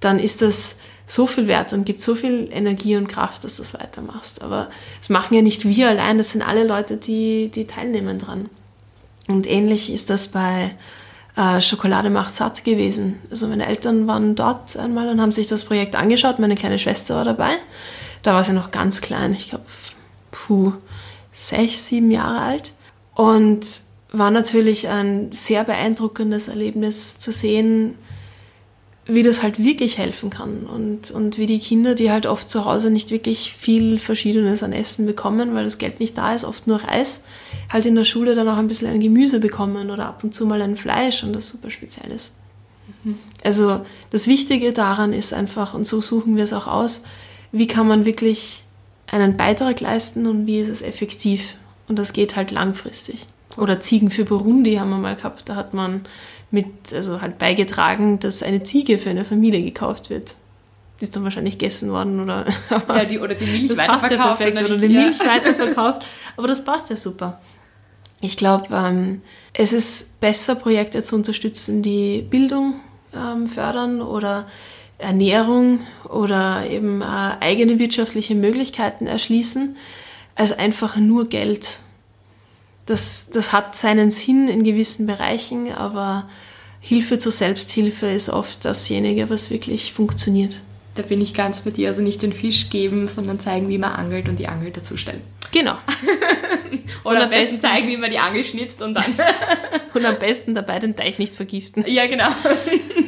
Dann 0.00 0.18
ist 0.18 0.42
das 0.42 0.78
so 1.06 1.26
viel 1.26 1.46
wert 1.46 1.72
und 1.72 1.84
gibt 1.84 2.00
so 2.00 2.14
viel 2.14 2.48
Energie 2.50 2.96
und 2.96 3.08
Kraft, 3.08 3.44
dass 3.44 3.56
du 3.56 3.62
das 3.62 3.74
weitermachst. 3.74 4.42
Aber 4.42 4.70
das 5.00 5.10
machen 5.10 5.34
ja 5.34 5.42
nicht 5.42 5.64
wir 5.64 5.88
allein, 5.88 6.18
das 6.18 6.30
sind 6.30 6.42
alle 6.42 6.64
Leute, 6.64 6.96
die, 6.96 7.50
die 7.54 7.66
teilnehmen 7.66 8.18
dran. 8.18 8.48
Und 9.26 9.50
ähnlich 9.50 9.92
ist 9.92 10.10
das 10.10 10.28
bei 10.28 10.70
äh, 11.36 11.60
Schokolade 11.60 12.10
macht 12.10 12.34
satt 12.34 12.64
gewesen. 12.64 13.20
Also 13.30 13.48
meine 13.48 13.66
Eltern 13.66 14.06
waren 14.06 14.34
dort 14.34 14.76
einmal 14.76 15.08
und 15.08 15.20
haben 15.20 15.32
sich 15.32 15.46
das 15.46 15.64
Projekt 15.64 15.96
angeschaut. 15.96 16.38
Meine 16.38 16.54
kleine 16.54 16.78
Schwester 16.78 17.16
war 17.16 17.24
dabei. 17.24 17.56
Da 18.22 18.34
war 18.34 18.44
sie 18.44 18.52
noch 18.52 18.70
ganz 18.70 19.00
klein, 19.02 19.34
ich 19.34 19.50
glaube, 19.50 19.64
puh, 20.34 20.72
sechs, 21.32 21.86
sieben 21.86 22.10
Jahre 22.10 22.40
alt. 22.40 22.72
Und 23.14 23.64
war 24.12 24.30
natürlich 24.30 24.88
ein 24.88 25.32
sehr 25.32 25.64
beeindruckendes 25.64 26.48
Erlebnis 26.48 27.18
zu 27.18 27.32
sehen, 27.32 27.94
wie 29.06 29.22
das 29.22 29.42
halt 29.42 29.62
wirklich 29.62 29.98
helfen 29.98 30.30
kann 30.30 30.64
und, 30.64 31.10
und 31.10 31.36
wie 31.36 31.46
die 31.46 31.58
Kinder, 31.58 31.94
die 31.94 32.10
halt 32.10 32.24
oft 32.24 32.48
zu 32.48 32.64
Hause 32.64 32.90
nicht 32.90 33.10
wirklich 33.10 33.52
viel 33.52 33.98
Verschiedenes 33.98 34.62
an 34.62 34.72
Essen 34.72 35.04
bekommen, 35.04 35.54
weil 35.54 35.64
das 35.64 35.78
Geld 35.78 36.00
nicht 36.00 36.16
da 36.16 36.34
ist, 36.34 36.44
oft 36.44 36.66
nur 36.66 36.82
Reis, 36.82 37.24
halt 37.70 37.84
in 37.84 37.96
der 37.96 38.04
Schule 38.04 38.34
dann 38.34 38.48
auch 38.48 38.56
ein 38.56 38.68
bisschen 38.68 38.88
ein 38.88 39.00
Gemüse 39.00 39.40
bekommen 39.40 39.90
oder 39.90 40.06
ab 40.06 40.24
und 40.24 40.34
zu 40.34 40.46
mal 40.46 40.62
ein 40.62 40.76
Fleisch 40.76 41.22
und 41.22 41.34
das 41.34 41.50
super 41.50 41.70
speziell 41.70 42.10
ist. 42.10 42.36
Also 43.42 43.84
das 44.10 44.26
Wichtige 44.26 44.72
daran 44.72 45.12
ist 45.12 45.34
einfach, 45.34 45.74
und 45.74 45.86
so 45.86 46.00
suchen 46.00 46.36
wir 46.36 46.44
es 46.44 46.54
auch 46.54 46.66
aus, 46.66 47.04
wie 47.52 47.66
kann 47.66 47.86
man 47.86 48.06
wirklich 48.06 48.63
einen 49.06 49.36
Beitrag 49.36 49.80
leisten 49.80 50.26
und 50.26 50.46
wie 50.46 50.60
ist 50.60 50.68
es 50.68 50.82
effektiv. 50.82 51.56
Und 51.88 51.98
das 51.98 52.12
geht 52.12 52.36
halt 52.36 52.50
langfristig. 52.50 53.26
Oder 53.56 53.80
Ziegen 53.80 54.10
für 54.10 54.24
Burundi 54.24 54.76
haben 54.76 54.90
wir 54.90 54.98
mal 54.98 55.16
gehabt. 55.16 55.48
Da 55.48 55.56
hat 55.56 55.74
man 55.74 56.06
mit, 56.50 56.92
also 56.92 57.20
halt 57.20 57.38
beigetragen, 57.38 58.20
dass 58.20 58.42
eine 58.42 58.62
Ziege 58.62 58.98
für 58.98 59.10
eine 59.10 59.24
Familie 59.24 59.62
gekauft 59.62 60.10
wird. 60.10 60.34
Die 61.00 61.04
ist 61.04 61.14
dann 61.14 61.24
wahrscheinlich 61.24 61.58
gegessen 61.58 61.90
worden 61.90 62.20
oder, 62.20 62.46
ja, 62.88 63.04
die, 63.04 63.18
oder 63.18 63.34
die 63.34 63.46
Milch 63.46 63.68
das 63.68 63.86
passt 63.86 64.10
ja 64.10 64.34
perfekt 64.34 64.62
oder, 64.62 64.76
die, 64.76 64.88
Milch 64.88 65.18
ja. 65.24 65.26
weiterverkauft. 65.26 66.02
Aber 66.36 66.48
das 66.48 66.64
passt 66.64 66.90
ja 66.90 66.96
super. 66.96 67.40
Ich 68.20 68.36
glaube, 68.36 68.68
ähm, 68.72 69.20
es 69.52 69.72
ist 69.72 70.20
besser, 70.20 70.54
Projekte 70.54 71.02
zu 71.02 71.16
unterstützen, 71.16 71.82
die 71.82 72.22
Bildung 72.22 72.80
ähm, 73.14 73.48
fördern 73.48 74.00
oder 74.00 74.46
Ernährung 74.98 75.80
oder 76.08 76.68
eben 76.68 77.02
äh, 77.02 77.04
eigene 77.40 77.78
wirtschaftliche 77.78 78.34
Möglichkeiten 78.34 79.06
erschließen, 79.06 79.76
als 80.34 80.52
einfach 80.52 80.96
nur 80.96 81.28
Geld. 81.28 81.78
Das, 82.86 83.30
das 83.32 83.52
hat 83.52 83.74
seinen 83.76 84.10
Sinn 84.10 84.48
in 84.48 84.62
gewissen 84.62 85.06
Bereichen, 85.06 85.72
aber 85.72 86.28
Hilfe 86.80 87.18
zur 87.18 87.32
Selbsthilfe 87.32 88.06
ist 88.06 88.28
oft 88.28 88.64
dasjenige, 88.64 89.30
was 89.30 89.50
wirklich 89.50 89.92
funktioniert. 89.92 90.58
Da 90.94 91.02
bin 91.02 91.20
ich 91.20 91.34
ganz 91.34 91.62
bei 91.62 91.70
dir. 91.70 91.88
Also 91.88 92.02
nicht 92.02 92.22
den 92.22 92.32
Fisch 92.32 92.70
geben, 92.70 93.06
sondern 93.06 93.40
zeigen, 93.40 93.68
wie 93.68 93.78
man 93.78 93.92
angelt 93.92 94.28
und 94.28 94.38
die 94.38 94.46
Angel 94.46 94.70
dazustellen. 94.70 95.22
Genau. 95.50 95.76
Oder 97.04 97.24
am 97.24 97.30
besten 97.30 97.60
zeigen, 97.60 97.88
wie 97.88 97.96
man 97.96 98.10
die 98.10 98.18
Angel 98.18 98.44
schnitzt 98.44 98.80
und 98.82 98.94
dann. 98.94 99.04
und 99.94 100.04
am 100.04 100.18
besten 100.18 100.54
dabei 100.54 100.78
den 100.78 100.94
Teich 100.94 101.18
nicht 101.18 101.34
vergiften. 101.34 101.84
Ja, 101.86 102.06
genau. 102.06 102.28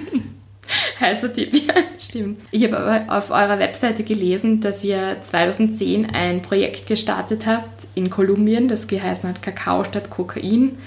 Heißer 0.98 1.32
Tipp, 1.32 1.54
ja, 1.54 1.74
stimmt. 1.98 2.40
Ich 2.50 2.64
habe 2.64 2.78
aber 2.78 3.16
auf 3.16 3.30
eurer 3.30 3.58
Webseite 3.58 4.02
gelesen, 4.04 4.60
dass 4.60 4.84
ihr 4.84 5.18
2010 5.20 6.10
ein 6.10 6.42
Projekt 6.42 6.86
gestartet 6.86 7.46
habt 7.46 7.88
in 7.94 8.10
Kolumbien, 8.10 8.68
das 8.68 8.86
geheißen 8.86 9.28
hat 9.28 9.42
Kakao 9.42 9.84
statt 9.84 10.10
Kokain 10.10 10.78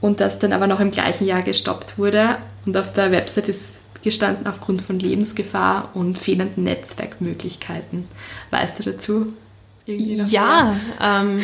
und 0.00 0.20
das 0.20 0.38
dann 0.38 0.52
aber 0.52 0.66
noch 0.66 0.80
im 0.80 0.90
gleichen 0.90 1.26
Jahr 1.26 1.42
gestoppt 1.42 1.98
wurde. 1.98 2.36
Und 2.66 2.76
auf 2.76 2.92
der 2.92 3.10
Website 3.10 3.48
ist 3.48 3.80
gestanden 4.02 4.46
aufgrund 4.46 4.82
von 4.82 4.98
Lebensgefahr 4.98 5.90
und 5.94 6.18
fehlenden 6.18 6.64
Netzwerkmöglichkeiten. 6.64 8.06
Weißt 8.50 8.78
du 8.78 8.90
dazu? 8.92 9.32
ja, 9.86 10.76
ähm, 11.00 11.42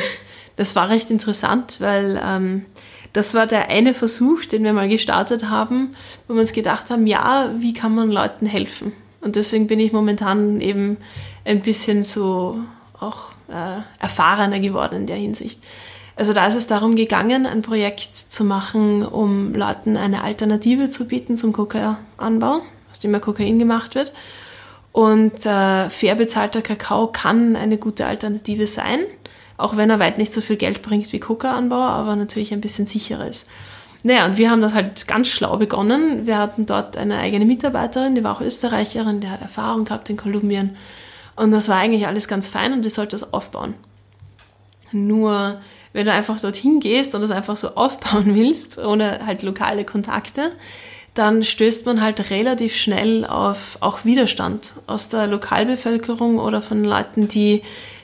das 0.57 0.77
war 0.77 0.89
recht 0.89 1.11
interessant, 1.11 1.77
weil 1.81 2.21
ähm, 2.23 2.67
das 3.13 3.35
war 3.35 3.47
der 3.47 3.69
eine 3.69 3.95
Versuch, 3.95 4.45
den 4.45 4.65
wir 4.65 4.73
mal 4.73 4.89
gestartet 4.89 5.49
haben, 5.49 5.95
wo 6.29 6.35
wir 6.35 6.41
uns 6.41 6.53
gedacht 6.53 6.91
haben, 6.91 7.07
ja, 7.07 7.53
wie 7.59 7.75
kann 7.75 7.95
man 7.95 8.11
Leuten 8.11 8.47
helfen? 8.47 8.93
Und 9.21 9.37
deswegen 9.37 9.67
bin 9.67 9.81
ich 9.81 9.93
momentan 9.93 10.61
eben 10.61 10.97
ein 11.45 11.61
bisschen 11.61 12.05
so 12.05 12.59
auch 12.99 13.33
äh, 13.49 13.81
erfahrener 13.99 14.61
geworden 14.61 14.97
in 14.97 15.07
der 15.07 15.17
Hinsicht. 15.17 15.61
Also 16.17 16.33
da 16.33 16.47
ist 16.47 16.55
es 16.55 16.67
darum 16.67 16.97
gegangen, 16.97 17.47
ein 17.47 17.63
Projekt 17.63 18.15
zu 18.15 18.45
machen, 18.45 19.05
um 19.05 19.55
Leuten 19.55 19.97
eine 19.97 20.23
Alternative 20.23 20.91
zu 20.91 21.09
bieten 21.09 21.37
zum 21.37 21.53
Kokainanbau, 21.53 22.61
aus 22.91 22.99
dem 23.01 23.13
ja 23.13 23.21
Kokain 23.21 23.59
gemacht 23.59 23.95
wird. 23.95 24.13
Und 24.93 25.47
äh, 25.47 25.89
fair 25.89 26.17
bezahlter 26.17 26.63
Kakao 26.63 27.07
kann 27.07 27.57
eine 27.57 27.79
gute 27.79 28.07
Alternative 28.07 28.67
sein 28.67 29.01
auch 29.61 29.77
wenn 29.77 29.91
er 29.91 29.99
weit 29.99 30.19
nicht 30.19 30.33
so 30.33 30.41
viel 30.41 30.57
Geld 30.57 30.83
bringt 30.83 31.13
wie 31.13 31.21
Coca-Anbau, 31.21 31.77
aber 31.77 32.17
natürlich 32.17 32.53
ein 32.53 32.61
bisschen 32.61 32.87
sicherer 32.87 33.27
ist. 33.27 33.49
Naja, 34.03 34.25
und 34.25 34.39
wir 34.39 34.51
haben 34.51 34.63
das 34.63 34.73
halt 34.73 35.07
ganz 35.07 35.29
schlau 35.29 35.57
begonnen. 35.59 36.27
Wir 36.27 36.39
hatten 36.39 36.65
dort 36.67 36.97
eine 36.97 37.19
eigene 37.19 37.45
Mitarbeiterin, 37.45 38.15
die 38.15 38.25
war 38.25 38.37
auch 38.37 38.41
Österreicherin, 38.41 39.21
die 39.21 39.29
hat 39.29 39.43
Erfahrung 39.43 39.85
gehabt 39.85 40.09
in 40.09 40.17
Kolumbien. 40.17 40.77
Und 41.37 41.53
das 41.53 41.69
war 41.69 41.77
eigentlich 41.77 42.07
alles 42.07 42.29
ganz 42.29 42.49
fein 42.49 42.73
und 42.73 42.83
die 42.83 42.91
sollte 42.91 43.13
das 43.13 43.33
aufbauen. 43.33 43.75
Nur, 44.93 45.61
wenn 45.93 46.07
du 46.07 46.13
einfach 46.13 46.41
dorthin 46.41 46.81
gehst 46.81 47.15
und 47.15 47.21
das 47.21 47.31
einfach 47.31 47.57
so 47.57 47.69
aufbauen 47.77 48.35
willst, 48.35 48.79
ohne 48.79 49.27
halt 49.27 49.43
lokale 49.43 49.85
Kontakte, 49.85 50.53
dann 51.15 51.43
stößt 51.43 51.87
man 51.87 52.01
halt 52.01 52.31
relativ 52.31 52.77
schnell 52.77 53.25
auf 53.25 53.79
auch 53.81 54.05
Widerstand 54.05 54.75
aus 54.87 55.09
der 55.09 55.27
Lokalbevölkerung 55.27 56.39
oder 56.39 56.63
von 56.63 56.85
Leuten, 56.85 57.27
die 57.29 57.63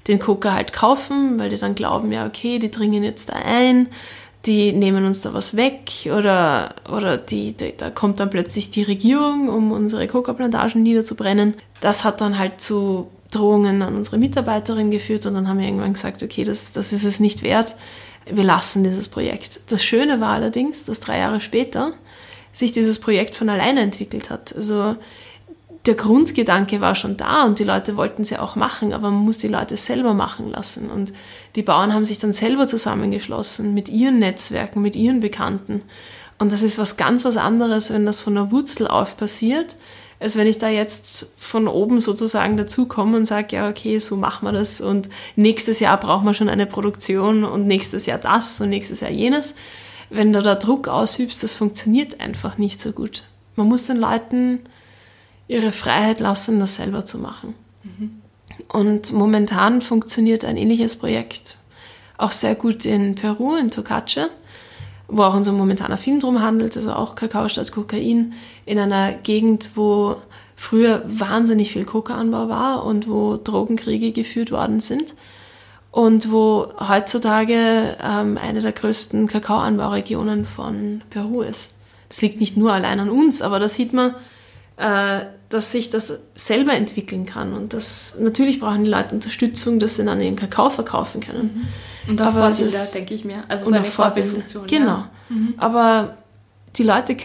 den 0.09 0.19
Coca 0.19 0.53
halt 0.53 0.73
kaufen, 0.73 1.39
weil 1.39 1.51
die 1.51 1.59
dann 1.59 1.75
glauben, 1.75 2.13
ja, 2.13 2.27
okay, 2.27 2.59
die 2.59 2.71
dringen 2.71 3.03
jetzt 3.03 3.31
da 3.31 3.35
ein, 3.35 3.89
die 4.47 4.73
nehmen 4.73 5.05
uns 5.05 5.21
da 5.21 5.35
was 5.35 5.57
weg 5.57 5.91
oder, 6.07 6.75
oder 6.89 7.17
die, 7.17 7.57
die 7.57 7.75
da 7.77 7.91
kommt 7.91 8.21
dann 8.21 8.31
plötzlich 8.31 8.71
die 8.71 8.85
Regierung, 8.85 9.49
um 9.49 9.73
unsere 9.73 10.07
Coca-Plantagen 10.07 10.83
niederzubrennen. 10.83 11.55
Das 11.81 12.05
hat 12.05 12.21
dann 12.21 12.39
halt 12.39 12.61
zu 12.61 13.09
Drohungen 13.31 13.83
an 13.83 13.97
unsere 13.97 14.19
Mitarbeiterin 14.19 14.91
geführt 14.91 15.27
und 15.27 15.35
dann 15.35 15.49
haben 15.49 15.59
wir 15.59 15.67
irgendwann 15.67 15.95
gesagt, 15.95 16.23
okay, 16.23 16.45
das, 16.45 16.73
das 16.73 16.93
ist 16.93 17.05
es 17.05 17.19
nicht 17.19 17.43
wert, 17.43 17.75
wir 18.31 18.45
lassen 18.45 18.85
dieses 18.85 19.09
Projekt. 19.09 19.61
Das 19.69 19.85
Schöne 19.85 20.21
war 20.21 20.31
allerdings, 20.31 20.85
dass 20.85 21.01
drei 21.01 21.19
Jahre 21.19 21.41
später 21.41 21.93
sich 22.53 22.73
dieses 22.73 22.99
Projekt 22.99 23.35
von 23.35 23.49
alleine 23.49 23.81
entwickelt 23.81 24.31
hat. 24.31 24.55
Also 24.57 24.97
der 25.87 25.95
Grundgedanke 25.95 26.81
war 26.81 26.95
schon 26.95 27.17
da 27.17 27.45
und 27.45 27.59
die 27.59 27.65
Leute 27.65 27.97
wollten 27.97 28.23
es 28.23 28.31
ja 28.31 28.41
auch 28.41 28.57
machen, 28.57 28.93
aber 28.93 29.11
man 29.11 29.25
muss 29.25 29.39
die 29.39 29.49
Leute 29.49 29.77
selber 29.77 30.15
machen 30.15 30.51
lassen. 30.51 30.91
Und 30.91 31.13
die 31.55 31.63
Bauern 31.63 31.93
haben 31.93 32.05
sich 32.05 32.19
dann 32.19 32.33
selber 32.33 32.67
zusammengeschlossen 32.67 33.73
mit 33.73 33.89
ihren 33.89 34.19
Netzwerken, 34.19 34.83
mit 34.83 34.97
ihren 34.97 35.21
Bekannten. 35.21 35.81
Und 36.39 36.53
das 36.53 36.63
ist 36.63 36.79
was 36.79 36.97
ganz 36.97 37.25
was 37.25 37.37
anderes, 37.37 37.93
wenn 37.93 38.05
das 38.05 38.21
von 38.21 38.35
der 38.35 38.51
Wurzel 38.51 38.89
auf 38.89 39.17
passiert, 39.17 39.77
als 40.19 40.37
wenn 40.37 40.47
ich 40.47 40.59
da 40.59 40.69
jetzt 40.69 41.33
von 41.37 41.69
oben 41.69 42.01
sozusagen 42.01 42.57
dazukomme 42.57 43.17
und 43.17 43.27
sage, 43.27 43.57
ja, 43.57 43.69
okay, 43.69 43.99
so 43.99 44.17
machen 44.17 44.47
wir 44.47 44.53
das 44.53 44.81
und 44.81 45.09
nächstes 45.37 45.79
Jahr 45.79 45.99
brauchen 46.01 46.25
wir 46.25 46.35
schon 46.35 46.49
eine 46.49 46.67
Produktion 46.67 47.45
und 47.45 47.67
nächstes 47.67 48.07
Jahr 48.07 48.19
das 48.19 48.61
und 48.61 48.71
nächstes 48.71 49.01
Jahr 49.01 49.11
jenes. 49.11 49.57
Wenn 50.09 50.33
du 50.33 50.43
da 50.43 50.55
Druck 50.55 50.89
ausübst, 50.89 51.43
das 51.43 51.55
funktioniert 51.55 52.21
einfach 52.21 52.59
nicht 52.59 52.81
so 52.81 52.93
gut. 52.93 53.25
Man 53.57 53.69
muss 53.69 53.87
den 53.87 53.99
Leuten 53.99 54.61
ihre 55.49 55.73
Freiheit 55.73 56.21
lassen, 56.21 56.61
das 56.61 56.77
selber 56.77 57.05
zu 57.05 57.19
machen. 57.19 57.55
Mhm. 57.83 58.23
Und 58.69 59.13
momentan 59.13 59.81
funktioniert 59.81 60.45
ein 60.45 60.57
ähnliches 60.57 60.97
Projekt 60.97 61.59
auch 62.19 62.33
sehr 62.33 62.55
gut 62.55 62.85
in 62.85 63.15
Peru, 63.15 63.57
in 63.57 63.71
Tocache, 63.71 64.31
wo 65.09 65.23
auch 65.23 65.35
unser 65.35 65.53
momentaner 65.53 65.99
Film 65.99 66.21
drum 66.21 66.41
handelt, 66.41 66.77
also 66.77 66.93
auch 66.93 67.15
Kakao 67.15 67.49
statt 67.49 67.73
Kokain, 67.73 68.33
in 68.65 68.79
einer 68.79 69.13
Gegend, 69.13 69.71
wo 69.75 70.17
früher 70.57 71.03
wahnsinnig 71.07 71.73
viel 71.73 71.85
Kokaanbau 71.85 72.49
war 72.49 72.85
und 72.85 73.09
wo 73.09 73.37
Drogenkriege 73.37 74.13
geführt 74.13 74.51
worden 74.51 74.81
sind 74.81 75.15
und 75.91 76.33
wo 76.33 76.73
heutzutage 76.81 77.97
ähm, 78.03 78.39
eine 78.39 78.63
der 78.63 78.73
größten 78.73 79.29
Kakaoanbauregionen 79.29 80.47
von 80.47 81.03
Peru 81.11 81.43
ist. 81.43 81.79
Das 82.09 82.23
liegt 82.23 82.41
nicht 82.41 82.57
nur 82.57 82.73
allein 82.73 83.01
an 83.01 83.11
uns, 83.11 83.43
aber 83.43 83.59
da 83.59 83.69
sieht 83.69 83.93
man, 83.93 84.15
äh, 84.77 85.27
dass 85.49 85.71
sich 85.71 85.91
das 85.91 86.23
selber 86.35 86.75
entwickeln 86.75 87.27
kann. 87.27 87.53
Und 87.53 87.73
das 87.73 88.19
natürlich 88.21 88.61
brauchen 88.61 88.85
die 88.85 88.91
Leute 88.91 89.15
Unterstützung, 89.15 89.79
dass 89.79 89.97
sie 89.97 90.05
dann 90.05 90.21
ihren 90.21 90.37
Kakao 90.37 90.71
verkaufen 90.71 91.21
können. 91.21 91.69
Mhm. 92.07 92.11
Und 92.11 92.23
auch 92.23 92.27
Aber 92.27 92.55
Vorbilder, 92.55 92.83
ist, 92.83 92.95
denke 92.95 93.15
ich 93.15 93.25
mir. 93.25 93.45
Also 93.49 93.71
so 93.71 93.77
eine 93.77 93.85
Vorbildfunktion. 93.85 94.67
Genau. 94.67 94.87
Ja. 94.87 95.11
Mhm. 95.29 95.55
Aber 95.59 96.17
die 96.77 96.83
Leute 96.83 97.17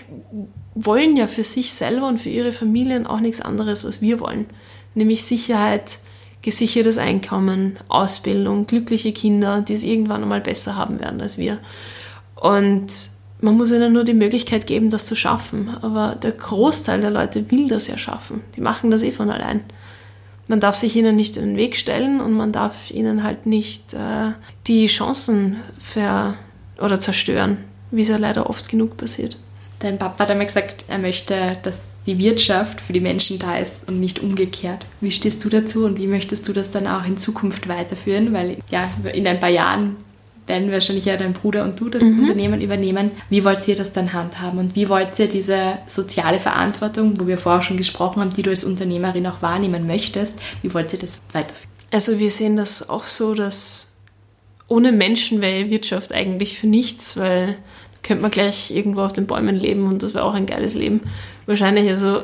wollen 0.76 1.18
ja 1.18 1.28
für 1.28 1.44
sich 1.44 1.74
selber 1.74 2.08
und 2.08 2.20
für 2.20 2.30
ihre 2.30 2.52
Familien 2.52 3.06
auch 3.06 3.20
nichts 3.20 3.42
anderes, 3.42 3.84
was 3.84 4.02
wir 4.02 4.20
wollen. 4.20 4.46
Nämlich 4.94 5.26
Sicherheit, 5.26 6.00
gesichertes 6.42 6.98
Einkommen, 6.98 7.78
Ausbildung, 7.88 8.68
glückliche 8.68 9.14
Kinder, 9.14 9.62
die 9.62 9.74
es 9.74 9.84
irgendwann 9.84 10.24
einmal 10.24 10.42
besser 10.42 10.76
haben 10.76 11.00
werden 11.00 11.22
als 11.22 11.38
wir. 11.38 11.60
Und 12.36 12.88
man 13.42 13.58
muss 13.58 13.72
ihnen 13.72 13.92
nur 13.92 14.04
die 14.04 14.14
Möglichkeit 14.14 14.68
geben, 14.68 14.90
das 14.90 15.06
zu 15.06 15.16
schaffen. 15.16 15.70
Aber 15.82 16.16
der 16.16 16.32
Großteil 16.32 17.02
der 17.02 17.12
Leute 17.12 17.52
will 17.52 17.68
das 17.68 17.88
ja 17.88 17.98
schaffen. 17.98 18.42
Die 18.56 18.62
machen 18.62 18.92
das 18.92 19.04
eh 19.04 19.12
von 19.12 19.30
allein. 19.30 19.62
Man 20.48 20.60
darf 20.60 20.76
sich 20.76 20.96
ihnen 20.96 21.16
nicht 21.16 21.38
in 21.38 21.46
den 21.46 21.58
Weg 21.58 21.76
stellen 21.76 22.22
und 22.22 22.34
man 22.34 22.52
darf 22.52 22.92
ihnen 22.92 23.24
halt 23.24 23.46
nicht 23.46 23.94
äh, 23.94 24.32
die 24.68 24.88
Chancen 24.88 25.58
ver 25.80 26.36
oder 26.80 27.00
zerstören, 27.00 27.58
wie 27.92 28.02
es 28.02 28.08
ja 28.08 28.18
leider 28.18 28.50
oft 28.50 28.70
genug 28.70 28.98
passiert. 28.98 29.38
Dein 29.80 29.98
Papa 29.98 30.24
hat 30.24 30.32
einmal 30.32 30.48
gesagt, 30.48 30.86
er 30.88 30.98
möchte, 30.98 31.58
dass 31.64 31.82
die 32.06 32.18
Wirtschaft 32.18 32.82
für 32.82 32.94
die 32.94 33.00
Menschen 33.00 33.40
da 33.40 33.58
ist 33.58 33.88
und 33.88 34.00
nicht 34.00 34.20
umgekehrt. 34.20 34.86
Wie 35.00 35.12
stehst 35.12 35.44
du 35.44 35.50
dazu 35.50 35.86
und 35.86 36.00
wie 36.00 36.08
möchtest 36.08 36.48
du 36.48 36.54
das 36.54 36.72
dann 36.72 36.88
auch 36.88 37.06
in 37.06 37.18
Zukunft 37.18 37.68
weiterführen? 37.68 38.34
Weil 38.34 38.58
ja, 38.70 38.90
in 39.14 39.28
ein 39.28 39.40
paar 39.40 39.50
Jahren 39.50 39.96
werden 40.52 40.72
wahrscheinlich 40.72 41.06
ja 41.06 41.16
dein 41.16 41.34
Bruder 41.34 41.64
und 41.64 41.80
du 41.80 41.90
das 41.90 42.04
mhm. 42.04 42.20
Unternehmen 42.20 42.62
übernehmen. 42.62 43.12
Wie 43.30 43.46
wollt 43.46 43.66
ihr 43.68 43.76
das 43.76 43.94
dann 43.94 44.12
handhaben 44.12 44.60
und 44.60 44.76
wie 44.76 44.90
wollt 44.90 45.18
ihr 45.18 45.30
diese 45.30 45.78
soziale 45.86 46.40
Verantwortung, 46.40 47.20
wo 47.20 47.28
wir 47.28 47.38
vorher 47.38 47.62
schon 47.62 47.78
gesprochen 47.78 48.22
haben, 48.22 48.34
die 48.34 48.42
du 48.42 48.50
als 48.50 48.66
Unternehmerin 48.66 49.26
auch 49.28 49.42
wahrnehmen 49.42 49.88
möchtest, 49.88 50.40
wie 50.62 50.74
wollt 50.74 50.92
ihr 50.92 51.00
das 51.00 51.22
weiterführen? 51.32 51.72
Also 51.92 52.20
wir 52.20 52.32
sehen 52.32 52.58
das 52.58 52.90
auch 52.90 53.06
so, 53.06 53.34
dass 53.34 53.94
ohne 54.68 54.92
Menschen 54.92 55.42
wäre 55.42 55.70
Wirtschaft 55.70 56.14
eigentlich 56.14 56.60
für 56.60 56.68
nichts, 56.68 57.18
weil 57.18 57.58
könnte 58.04 58.24
man 58.24 58.32
gleich 58.32 58.72
irgendwo 58.72 59.02
auf 59.02 59.14
den 59.14 59.28
Bäumen 59.28 59.56
leben 59.56 59.88
und 59.88 60.04
das 60.04 60.14
wäre 60.14 60.26
auch 60.26 60.34
ein 60.34 60.48
geiles 60.48 60.74
Leben. 60.74 61.02
Wahrscheinlich, 61.46 61.88
also 61.90 62.24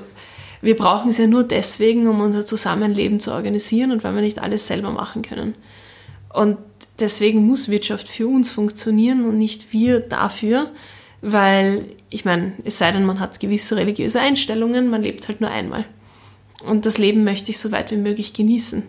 wir 0.61 0.75
brauchen 0.75 1.09
es 1.11 1.17
ja 1.17 1.27
nur 1.27 1.43
deswegen, 1.43 2.07
um 2.07 2.19
unser 2.19 2.45
Zusammenleben 2.45 3.19
zu 3.19 3.31
organisieren 3.31 3.91
und 3.91 4.03
weil 4.03 4.15
wir 4.15 4.21
nicht 4.21 4.39
alles 4.39 4.67
selber 4.67 4.91
machen 4.91 5.21
können. 5.21 5.55
Und 6.33 6.57
deswegen 6.99 7.45
muss 7.45 7.69
Wirtschaft 7.69 8.07
für 8.07 8.27
uns 8.27 8.49
funktionieren 8.49 9.25
und 9.25 9.37
nicht 9.37 9.73
wir 9.73 9.99
dafür, 9.99 10.71
weil 11.21 11.85
ich 12.09 12.25
meine, 12.25 12.53
es 12.63 12.77
sei 12.77 12.91
denn, 12.91 13.05
man 13.05 13.19
hat 13.19 13.39
gewisse 13.39 13.75
religiöse 13.75 14.19
Einstellungen, 14.19 14.89
man 14.89 15.03
lebt 15.03 15.27
halt 15.27 15.41
nur 15.41 15.49
einmal. 15.49 15.85
Und 16.63 16.85
das 16.85 16.97
Leben 16.97 17.23
möchte 17.23 17.51
ich 17.51 17.59
so 17.59 17.71
weit 17.71 17.91
wie 17.91 17.97
möglich 17.97 18.33
genießen. 18.33 18.83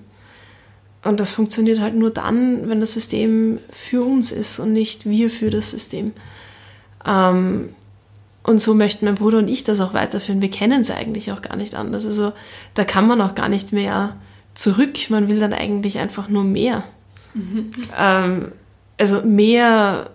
Und 1.05 1.21
das 1.21 1.31
funktioniert 1.31 1.81
halt 1.81 1.95
nur 1.95 2.11
dann, 2.11 2.69
wenn 2.69 2.81
das 2.81 2.93
System 2.93 3.59
für 3.71 4.03
uns 4.03 4.33
ist 4.33 4.59
und 4.59 4.73
nicht 4.73 5.09
wir 5.09 5.31
für 5.31 5.51
das 5.51 5.71
System. 5.71 6.13
Ähm, 7.07 7.71
und 8.43 8.61
so 8.61 8.75
möchten 8.75 9.05
mein 9.05 9.15
Bruder 9.17 9.39
und 9.39 9.49
ich 9.49 9.65
das 9.65 9.81
auch 9.81 9.95
weiterführen. 9.95 10.41
Wir 10.41 10.51
kennen 10.51 10.81
es 10.81 10.91
eigentlich 10.91 11.33
auch 11.33 11.43
gar 11.43 11.57
nicht 11.57 11.75
anders. 11.75 12.07
Also 12.07 12.33
da 12.75 12.85
kann 12.85 13.07
man 13.07 13.21
auch 13.21 13.35
gar 13.35 13.49
nicht 13.49 13.73
mehr 13.73 14.17
zurück. 14.55 15.11
Man 15.11 15.29
will 15.29 15.39
dann 15.39 15.53
eigentlich 15.53 15.99
einfach 15.99 16.29
nur 16.29 16.45
mehr. 16.45 16.85
Ähm, 17.97 18.53
also 18.99 19.23
mehr, 19.23 20.11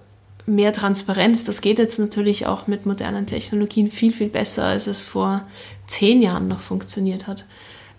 mehr 0.46 0.74
Transparenz. 0.74 1.46
Das 1.46 1.62
geht 1.62 1.80
jetzt 1.80 2.00
natürlich 2.00 2.46
auch 2.46 2.68
mit 2.68 2.86
modernen 2.86 3.26
Technologien 3.26 3.90
viel, 3.90 4.12
viel 4.12 4.30
besser, 4.30 4.66
als 4.66 4.88
es 4.88 5.02
vor 5.02 5.46
zehn 5.88 6.22
Jahren 6.22 6.48
noch 6.48 6.60
funktioniert 6.60 7.28
hat. 7.28 7.46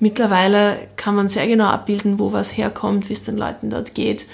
Mittlerweile 0.01 0.89
kann 0.97 1.15
man 1.15 1.29
sehr 1.29 1.47
genau 1.47 1.67
abbilden, 1.67 2.19
wo 2.19 2.33
was 2.33 2.57
herkommt, 2.57 3.09
wie 3.09 3.15
es 3.15 3.23
den 3.23 3.37
Leuten 3.37 3.71
dort 3.71 3.95
geht. 3.95 4.27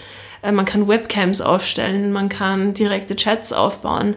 Äh, 0.43 0.53
man 0.53 0.65
kann 0.65 0.89
Webcams 0.89 1.41
aufstellen, 1.41 2.13
man 2.13 2.29
kann 2.29 2.75
direkte 2.75 3.17
Chats 3.17 3.53
aufbauen, 3.53 4.17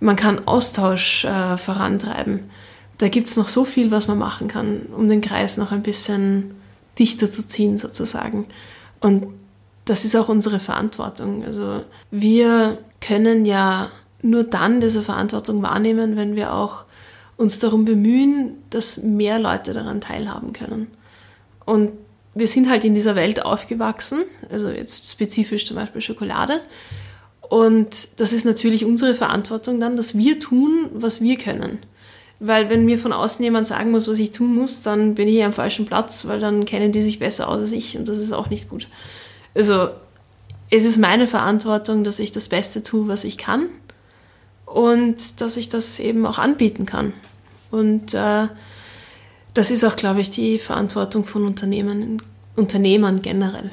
man 0.00 0.16
kann 0.16 0.46
Austausch 0.46 1.24
äh, 1.24 1.56
vorantreiben. 1.56 2.50
Da 2.98 3.08
gibt 3.08 3.28
es 3.28 3.36
noch 3.36 3.48
so 3.48 3.64
viel, 3.64 3.90
was 3.90 4.08
man 4.08 4.18
machen 4.18 4.48
kann, 4.48 4.82
um 4.96 5.08
den 5.08 5.20
Kreis 5.20 5.56
noch 5.56 5.72
ein 5.72 5.82
bisschen 5.82 6.54
dichter 6.98 7.30
zu 7.30 7.46
ziehen, 7.46 7.78
sozusagen. 7.78 8.46
Und 9.00 9.28
das 9.84 10.04
ist 10.04 10.16
auch 10.16 10.28
unsere 10.28 10.60
Verantwortung. 10.60 11.44
Also 11.44 11.82
wir 12.10 12.78
können 13.00 13.44
ja 13.44 13.90
nur 14.22 14.44
dann 14.44 14.80
diese 14.80 15.02
Verantwortung 15.02 15.62
wahrnehmen, 15.62 16.16
wenn 16.16 16.36
wir 16.36 16.54
auch 16.54 16.84
uns 17.36 17.58
darum 17.58 17.84
bemühen, 17.84 18.56
dass 18.68 18.98
mehr 19.02 19.38
Leute 19.38 19.72
daran 19.72 20.00
teilhaben 20.00 20.52
können. 20.52 20.88
Und 21.64 21.92
wir 22.34 22.46
sind 22.46 22.68
halt 22.68 22.84
in 22.84 22.94
dieser 22.94 23.16
Welt 23.16 23.44
aufgewachsen, 23.44 24.24
also 24.50 24.68
jetzt 24.68 25.10
spezifisch 25.10 25.66
zum 25.66 25.76
Beispiel 25.76 26.02
Schokolade. 26.02 26.60
Und 27.40 28.20
das 28.20 28.32
ist 28.32 28.44
natürlich 28.44 28.84
unsere 28.84 29.14
Verantwortung 29.14 29.80
dann, 29.80 29.96
dass 29.96 30.16
wir 30.16 30.38
tun, 30.38 30.90
was 30.92 31.20
wir 31.20 31.36
können. 31.36 31.78
Weil 32.38 32.70
wenn 32.70 32.84
mir 32.84 32.98
von 32.98 33.12
außen 33.12 33.42
jemand 33.42 33.66
sagen 33.66 33.90
muss, 33.90 34.08
was 34.08 34.18
ich 34.18 34.32
tun 34.32 34.54
muss, 34.54 34.82
dann 34.82 35.14
bin 35.14 35.28
ich 35.28 35.42
am 35.42 35.52
falschen 35.52 35.86
Platz, 35.86 36.26
weil 36.26 36.40
dann 36.40 36.64
kennen 36.64 36.92
die 36.92 37.02
sich 37.02 37.18
besser 37.18 37.48
aus 37.48 37.60
als 37.60 37.72
ich 37.72 37.98
und 37.98 38.08
das 38.08 38.18
ist 38.18 38.32
auch 38.32 38.48
nicht 38.48 38.68
gut. 38.68 38.86
Also 39.54 39.90
es 40.70 40.84
ist 40.84 40.98
meine 40.98 41.26
Verantwortung, 41.26 42.04
dass 42.04 42.18
ich 42.18 42.32
das 42.32 42.48
Beste 42.48 42.82
tue, 42.82 43.08
was 43.08 43.24
ich 43.24 43.38
kann 43.38 43.66
und 44.66 45.40
dass 45.40 45.56
ich 45.56 45.68
das 45.68 45.98
eben 45.98 46.26
auch 46.26 46.38
anbieten 46.38 46.86
kann. 46.86 47.12
Und 47.70 48.14
äh, 48.14 48.48
das 49.54 49.70
ist 49.70 49.84
auch, 49.84 49.96
glaube 49.96 50.20
ich, 50.20 50.30
die 50.30 50.58
Verantwortung 50.58 51.24
von 51.24 51.44
Unternehmen, 51.44 52.22
Unternehmern 52.54 53.22
generell. 53.22 53.70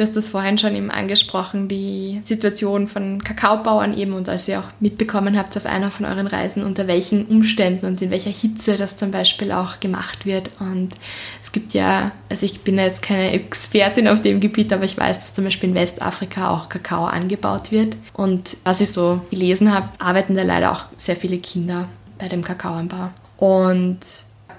Du 0.00 0.06
hast 0.06 0.16
das 0.16 0.30
vorhin 0.30 0.56
schon 0.56 0.74
eben 0.74 0.90
angesprochen, 0.90 1.68
die 1.68 2.22
Situation 2.24 2.88
von 2.88 3.22
Kakaobauern 3.22 3.94
eben 3.94 4.14
und 4.14 4.30
als 4.30 4.48
ihr 4.48 4.60
auch 4.60 4.68
mitbekommen 4.80 5.36
habt 5.36 5.54
auf 5.58 5.66
einer 5.66 5.90
von 5.90 6.06
euren 6.06 6.26
Reisen, 6.26 6.64
unter 6.64 6.86
welchen 6.86 7.26
Umständen 7.26 7.84
und 7.84 8.00
in 8.00 8.10
welcher 8.10 8.30
Hitze 8.30 8.78
das 8.78 8.96
zum 8.96 9.10
Beispiel 9.10 9.52
auch 9.52 9.78
gemacht 9.78 10.24
wird. 10.24 10.52
Und 10.58 10.94
es 11.42 11.52
gibt 11.52 11.74
ja, 11.74 12.12
also 12.30 12.46
ich 12.46 12.62
bin 12.62 12.78
jetzt 12.78 13.02
keine 13.02 13.30
Expertin 13.32 14.08
auf 14.08 14.22
dem 14.22 14.40
Gebiet, 14.40 14.72
aber 14.72 14.84
ich 14.84 14.96
weiß, 14.96 15.20
dass 15.20 15.34
zum 15.34 15.44
Beispiel 15.44 15.68
in 15.68 15.74
Westafrika 15.74 16.48
auch 16.48 16.70
Kakao 16.70 17.04
angebaut 17.04 17.70
wird. 17.70 17.98
Und 18.14 18.56
was 18.64 18.80
ich 18.80 18.90
so 18.90 19.20
gelesen 19.28 19.70
habe, 19.70 19.90
arbeiten 19.98 20.34
da 20.34 20.44
leider 20.44 20.72
auch 20.72 20.86
sehr 20.96 21.16
viele 21.16 21.36
Kinder 21.36 21.88
bei 22.18 22.28
dem 22.28 22.42
Kakaoanbau. 22.42 23.10
Und 23.36 23.98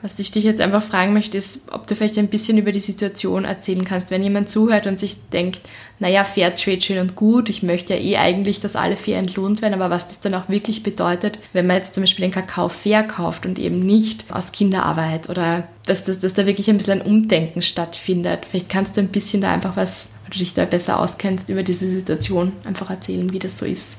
was 0.02 0.18
ich 0.18 0.32
dich 0.32 0.44
jetzt 0.44 0.62
einfach 0.62 0.82
fragen 0.82 1.14
möchte, 1.14 1.38
ist, 1.38 1.72
ob 1.72 1.86
du 1.86 1.96
vielleicht 1.96 2.18
ein 2.18 2.28
bisschen 2.28 2.58
über 2.58 2.72
die 2.72 2.80
Situation 2.80 3.46
erzählen 3.46 3.86
kannst, 3.86 4.10
wenn 4.10 4.24
jemand 4.24 4.50
zuhört 4.50 4.88
und 4.88 5.00
sich 5.00 5.18
denkt, 5.32 5.62
naja, 6.00 6.24
Fairtrade 6.24 6.82
schön 6.82 6.98
und 6.98 7.16
gut, 7.16 7.50
ich 7.50 7.62
möchte 7.62 7.94
ja 7.94 8.00
eh 8.00 8.18
eigentlich, 8.18 8.60
dass 8.60 8.76
alle 8.76 8.98
fair 8.98 9.20
entlohnt 9.20 9.62
werden, 9.62 9.76
aber 9.76 9.92
was 9.92 10.08
das 10.08 10.20
dann 10.20 10.34
auch 10.34 10.50
wirklich 10.50 10.82
bedeutet, 10.82 11.38
wenn 11.54 11.68
man 11.68 11.78
jetzt 11.78 11.94
zum 11.94 12.02
Beispiel 12.02 12.26
den 12.26 12.32
Kakao 12.32 12.70
fair 12.70 13.04
kauft 13.04 13.46
und 13.46 13.60
eben 13.60 13.86
nicht 13.86 14.26
aus 14.32 14.52
Kinderarbeit 14.52 15.30
oder 15.30 15.68
dass, 15.86 16.04
dass, 16.04 16.20
dass 16.20 16.34
da 16.34 16.48
wirklich 16.48 16.70
ein 16.70 16.78
bisschen 16.78 17.02
ein 17.02 17.08
Umdenken 17.08 17.62
stattfindet. 17.62 18.46
Vielleicht 18.50 18.70
kannst 18.70 18.98
du 18.98 19.02
ein 19.02 19.10
bisschen 19.10 19.42
da 19.42 19.52
einfach 19.52 19.78
was, 19.78 20.14
weil 20.24 20.32
du 20.32 20.40
dich 20.40 20.56
da 20.56 20.66
besser 20.66 21.00
auskennst, 21.00 21.50
über 21.50 21.62
diese 21.62 21.88
Situation 21.88 22.54
einfach 22.64 22.90
erzählen, 22.90 23.32
wie 23.32 23.40
das 23.40 23.60
so 23.60 23.66
ist. 23.66 23.98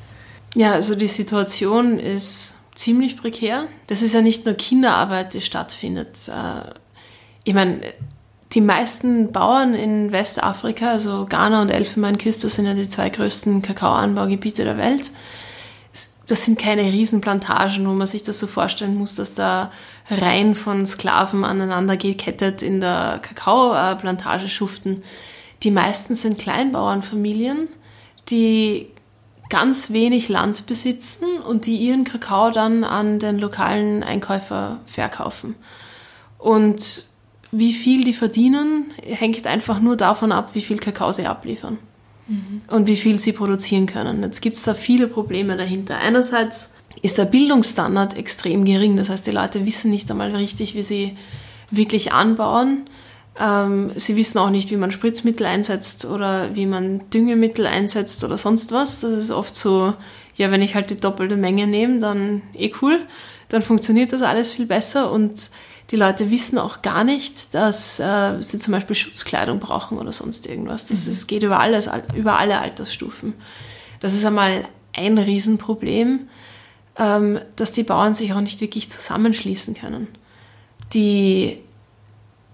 Ja, 0.57 0.73
also 0.73 0.97
die 0.97 1.09
Situation 1.09 1.99
ist 1.99 2.57
ziemlich 2.75 3.17
prekär. 3.17 3.67
Das 3.87 4.03
ist 4.03 4.15
ja 4.15 4.23
nicht 4.23 4.47
nur 4.47 4.55
Kinderarbeit, 4.55 5.35
die 5.35 5.41
stattfindet. 5.41 6.29
Äh, 6.29 6.71
ich 7.45 7.55
meine, 7.55 7.81
die 8.53 8.61
meisten 8.61 9.33
Bauern 9.33 9.75
in 9.75 10.13
Westafrika, 10.13 10.91
also 10.91 11.27
Ghana 11.27 11.63
und 11.63 11.71
Elfenbeinküste, 11.71 12.49
sind 12.49 12.67
ja 12.67 12.75
die 12.75 12.89
zwei 12.89 13.09
größten 13.09 13.63
Kakaoanbaugebiete 13.63 14.65
der 14.65 14.77
Welt. 14.77 15.11
Das 16.27 16.45
sind 16.45 16.59
keine 16.59 16.83
Riesenplantagen, 16.83 17.87
wo 17.87 17.93
man 17.93 18.07
sich 18.07 18.23
das 18.23 18.39
so 18.39 18.47
vorstellen 18.47 18.97
muss, 18.97 19.15
dass 19.15 19.35
da 19.35 19.73
Reihen 20.09 20.55
von 20.55 20.87
Sklaven 20.87 21.45
aneinander 21.45 21.97
gekettet 21.97 22.63
in 22.63 22.81
der 22.81 23.21
Kakaoplantage 23.23 24.49
schuften. 24.49 25.03
Die 25.63 25.71
meisten 25.71 26.15
sind 26.15 26.39
Kleinbauernfamilien, 26.39 27.69
die 28.29 28.92
ganz 29.53 29.93
wenig 29.93 30.31
Land 30.31 30.65
besitzen 30.65 31.39
und 31.47 31.67
die 31.67 31.77
ihren 31.77 32.05
Kakao 32.05 32.51
dann 32.51 32.85
an 32.85 33.19
den 33.19 33.39
lokalen 33.39 34.03
Einkäufer 34.03 34.81
verkaufen. 34.87 35.57
Und 36.39 37.05
wie 37.51 37.75
viel 37.75 38.03
die 38.03 38.15
verdienen, 38.15 38.87
hängt 39.03 39.47
einfach 39.47 39.79
nur 39.79 39.99
davon 39.99 40.33
ab, 40.33 40.53
wie 40.55 40.63
viel 40.63 40.79
Kakao 40.79 41.13
sie 41.13 41.27
abliefern 41.27 41.77
mhm. 42.29 42.63
und 42.67 42.87
wie 42.87 42.97
viel 42.97 43.19
sie 43.19 43.35
produzieren 43.35 43.85
können. 43.85 44.23
Jetzt 44.23 44.41
gibt 44.41 44.57
es 44.57 44.63
da 44.63 44.73
viele 44.73 45.07
Probleme 45.07 45.59
dahinter. 45.59 45.99
Einerseits 45.99 46.77
ist 47.03 47.19
der 47.19 47.27
Bildungsstandard 47.27 48.17
extrem 48.17 48.65
gering, 48.65 48.97
das 48.97 49.11
heißt, 49.11 49.27
die 49.27 49.33
Leute 49.33 49.67
wissen 49.67 49.91
nicht 49.91 50.11
einmal 50.11 50.35
richtig, 50.35 50.75
wie 50.75 50.83
sie 50.83 51.19
wirklich 51.71 52.15
anbauen. 52.15 52.87
Ähm, 53.39 53.93
sie 53.97 54.17
wissen 54.17 54.39
auch 54.39 54.51
nicht, 54.51 54.71
wie 54.71 54.77
man 54.77 54.91
Spritzmittel 54.91 55.47
einsetzt 55.47 56.05
oder 56.05 56.55
wie 56.55 56.67
man 56.67 57.09
Düngemittel 57.11 57.67
einsetzt 57.67 58.23
oder 58.25 58.37
sonst 58.37 58.73
was. 58.73 59.01
Das 59.01 59.13
ist 59.13 59.31
oft 59.31 59.57
so, 59.57 59.95
ja, 60.37 60.51
wenn 60.51 60.63
ich 60.63 60.75
halt 60.75 60.91
die 60.91 61.01
doppelte 61.01 61.37
Menge 61.37 61.67
nehme, 61.67 62.01
dann 62.01 62.43
eh 62.55 62.73
cool. 62.83 63.01
Dann 63.49 63.63
funktioniert 63.63 64.13
das 64.13 64.23
alles 64.23 64.51
viel 64.51 64.67
besser 64.67 65.11
und 65.11 65.51
die 65.91 65.97
Leute 65.97 66.31
wissen 66.31 66.59
auch 66.59 66.81
gar 66.81 67.05
nicht, 67.05 67.55
dass 67.55 68.01
äh, 68.01 68.41
sie 68.41 68.59
zum 68.59 68.73
Beispiel 68.73 68.97
Schutzkleidung 68.97 69.61
brauchen 69.61 69.99
oder 69.99 70.13
sonst 70.13 70.47
irgendwas. 70.47 70.87
Das 70.87 71.07
mhm. 71.07 71.13
ist, 71.13 71.27
geht 71.27 71.43
über, 71.43 71.61
alles, 71.61 71.89
über 72.15 72.39
alle 72.39 72.59
Altersstufen. 72.61 73.35
Das 74.01 74.15
ist 74.15 74.25
einmal 74.25 74.65
ein 74.95 75.19
Riesenproblem, 75.19 76.29
ähm, 76.99 77.41
dass 77.57 77.73
die 77.73 77.83
Bauern 77.83 78.15
sich 78.15 78.33
auch 78.33 78.41
nicht 78.41 78.61
wirklich 78.61 78.91
zusammenschließen 78.91 79.75
können. 79.75 80.09
Die 80.95 81.59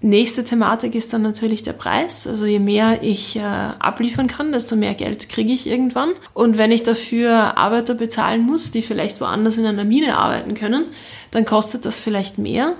Nächste 0.01 0.45
Thematik 0.45 0.95
ist 0.95 1.13
dann 1.13 1.23
natürlich 1.23 1.65
der 1.65 1.73
Preis. 1.73 2.29
Also 2.29 2.47
je 2.47 2.61
mehr 2.61 3.03
ich 3.03 3.35
äh, 3.35 3.41
abliefern 3.41 4.29
kann, 4.29 4.53
desto 4.53 4.77
mehr 4.77 4.95
Geld 4.95 5.29
kriege 5.29 5.53
ich 5.53 5.67
irgendwann. 5.67 6.11
Und 6.35 6.57
wenn 6.57 6.71
ich 6.71 6.85
dafür 6.85 7.59
Arbeiter 7.59 7.95
bezahlen 7.95 8.43
muss, 8.43 8.71
die 8.71 8.83
vielleicht 8.83 9.21
woanders 9.21 9.59
in 9.59 9.67
einer 9.67 9.85
Mine 9.85 10.17
arbeiten 10.17 10.55
können, 10.55 10.85
dann 11.33 11.45
kostet 11.45 11.85
das 11.85 11.99
vielleicht 11.99 12.39
mehr. 12.39 12.75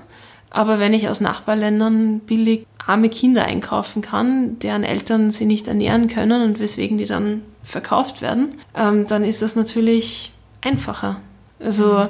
Aber 0.49 0.79
wenn 0.79 0.93
ich 0.93 1.09
aus 1.09 1.19
Nachbarländern 1.19 2.21
billig 2.21 2.65
arme 2.87 3.09
Kinder 3.09 3.43
einkaufen 3.43 4.01
kann, 4.01 4.57
deren 4.59 4.83
Eltern 4.83 5.29
sie 5.29 5.45
nicht 5.45 5.67
ernähren 5.67 6.07
können 6.07 6.41
und 6.41 6.59
weswegen 6.59 6.97
die 6.97 7.05
dann 7.05 7.41
verkauft 7.63 8.21
werden, 8.21 8.53
ähm, 8.75 9.07
dann 9.07 9.25
ist 9.25 9.41
das 9.41 9.57
natürlich 9.57 10.31
einfacher. 10.61 11.19
Also 11.59 11.93
mhm 11.93 12.07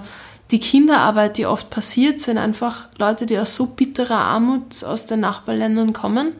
die 0.51 0.59
Kinderarbeit, 0.59 1.37
die 1.37 1.45
oft 1.45 1.69
passiert, 1.69 2.21
sind 2.21 2.37
einfach 2.37 2.87
Leute, 2.97 3.25
die 3.25 3.37
aus 3.37 3.55
so 3.55 3.67
bitterer 3.67 4.17
Armut 4.17 4.83
aus 4.83 5.05
den 5.05 5.19
Nachbarländern 5.19 5.93
kommen, 5.93 6.33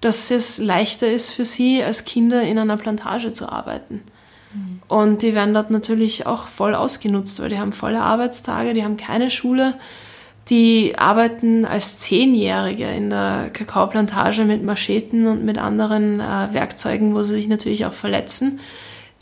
dass 0.00 0.30
es 0.30 0.58
leichter 0.58 1.10
ist 1.10 1.30
für 1.30 1.44
sie, 1.44 1.82
als 1.82 2.04
Kinder 2.04 2.42
in 2.42 2.58
einer 2.58 2.76
Plantage 2.76 3.32
zu 3.32 3.50
arbeiten. 3.50 4.02
Mhm. 4.52 4.82
Und 4.88 5.22
die 5.22 5.34
werden 5.34 5.54
dort 5.54 5.70
natürlich 5.70 6.26
auch 6.26 6.46
voll 6.46 6.74
ausgenutzt, 6.74 7.40
weil 7.40 7.50
die 7.50 7.58
haben 7.58 7.72
volle 7.72 8.02
Arbeitstage, 8.02 8.74
die 8.74 8.84
haben 8.84 8.96
keine 8.96 9.30
Schule, 9.30 9.74
die 10.50 10.94
arbeiten 10.98 11.64
als 11.64 11.98
Zehnjährige 11.98 12.86
in 12.86 13.08
der 13.08 13.50
Kakaoplantage 13.52 14.44
mit 14.44 14.62
Mascheten 14.62 15.26
und 15.26 15.44
mit 15.44 15.58
anderen 15.58 16.20
äh, 16.20 16.48
Werkzeugen, 16.52 17.14
wo 17.14 17.22
sie 17.22 17.34
sich 17.34 17.48
natürlich 17.48 17.86
auch 17.86 17.94
verletzen. 17.94 18.60